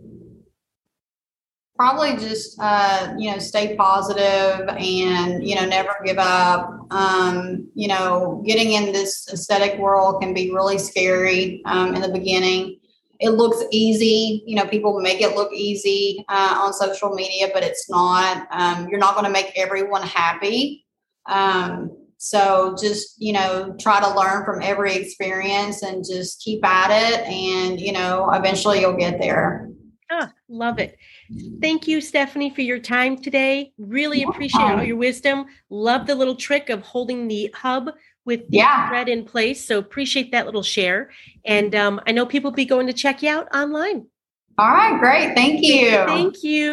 probably 1.81 2.15
just 2.19 2.59
uh, 2.61 3.15
you 3.17 3.31
know 3.31 3.39
stay 3.39 3.75
positive 3.75 4.69
and 4.69 5.49
you 5.49 5.55
know 5.55 5.65
never 5.65 5.97
give 6.05 6.19
up. 6.19 6.69
Um, 6.91 7.71
you 7.75 7.89
know, 7.89 8.43
getting 8.47 8.73
in 8.73 8.93
this 8.93 9.27
aesthetic 9.33 9.79
world 9.79 10.21
can 10.21 10.35
be 10.35 10.53
really 10.53 10.77
scary 10.77 11.63
um, 11.65 11.95
in 11.95 12.03
the 12.03 12.11
beginning. 12.11 12.81
It 13.19 13.31
looks 13.31 13.65
easy, 13.71 14.43
you 14.47 14.57
know. 14.57 14.67
People 14.67 15.01
make 15.01 15.23
it 15.23 15.35
look 15.35 15.55
easy 15.55 16.23
uh, 16.29 16.59
on 16.61 16.75
social 16.75 17.15
media, 17.15 17.49
but 17.55 17.63
it's 17.63 17.89
not. 17.89 18.47
Um, 18.51 18.87
you're 18.91 18.99
not 18.99 19.15
going 19.15 19.25
to 19.25 19.33
make 19.33 19.51
everyone 19.57 20.03
happy. 20.03 20.85
Um, 21.25 21.97
so 22.19 22.77
just, 22.79 23.15
you 23.17 23.33
know, 23.33 23.75
try 23.81 24.01
to 24.01 24.15
learn 24.15 24.45
from 24.45 24.61
every 24.61 24.95
experience 24.97 25.83
and 25.83 26.05
just 26.05 26.43
keep 26.43 26.63
at 26.63 26.91
it. 26.91 27.27
And, 27.27 27.81
you 27.81 27.93
know, 27.93 28.31
eventually 28.33 28.81
you'll 28.81 28.99
get 28.99 29.19
there. 29.19 29.71
Ah, 30.11 30.33
love 30.49 30.79
it. 30.79 30.99
Thank 31.61 31.87
you, 31.87 32.01
Stephanie, 32.01 32.51
for 32.51 32.63
your 32.63 32.79
time 32.79 33.17
today. 33.19 33.73
Really 33.79 34.23
appreciate 34.23 34.71
all 34.71 34.83
your 34.83 34.97
wisdom. 34.97 35.47
Love 35.69 36.07
the 36.07 36.15
little 36.15 36.37
trick 36.37 36.71
of 36.71 36.83
holding 36.83 37.29
the 37.29 37.51
hub 37.55 37.91
with 38.25 38.51
the 38.51 38.59
Yeah. 38.59 38.89
thread 38.89 39.09
in 39.09 39.25
place. 39.25 39.65
So 39.65 39.79
appreciate 39.79 40.33
that 40.33 40.47
little 40.47 40.63
share. 40.63 41.11
And 41.45 41.75
um, 41.75 42.01
I 42.07 42.13
know 42.13 42.27
people 42.27 42.51
will 42.51 42.57
be 42.57 42.65
going 42.65 42.87
to 42.87 42.93
check 42.93 43.23
you 43.23 43.31
out 43.31 43.55
online. 43.55 44.07
All 44.59 44.69
right, 44.69 44.99
great. 45.01 45.35
Thank 45.35 45.63
you. 45.63 46.05
Thank 46.07 46.43
you. 46.43 46.69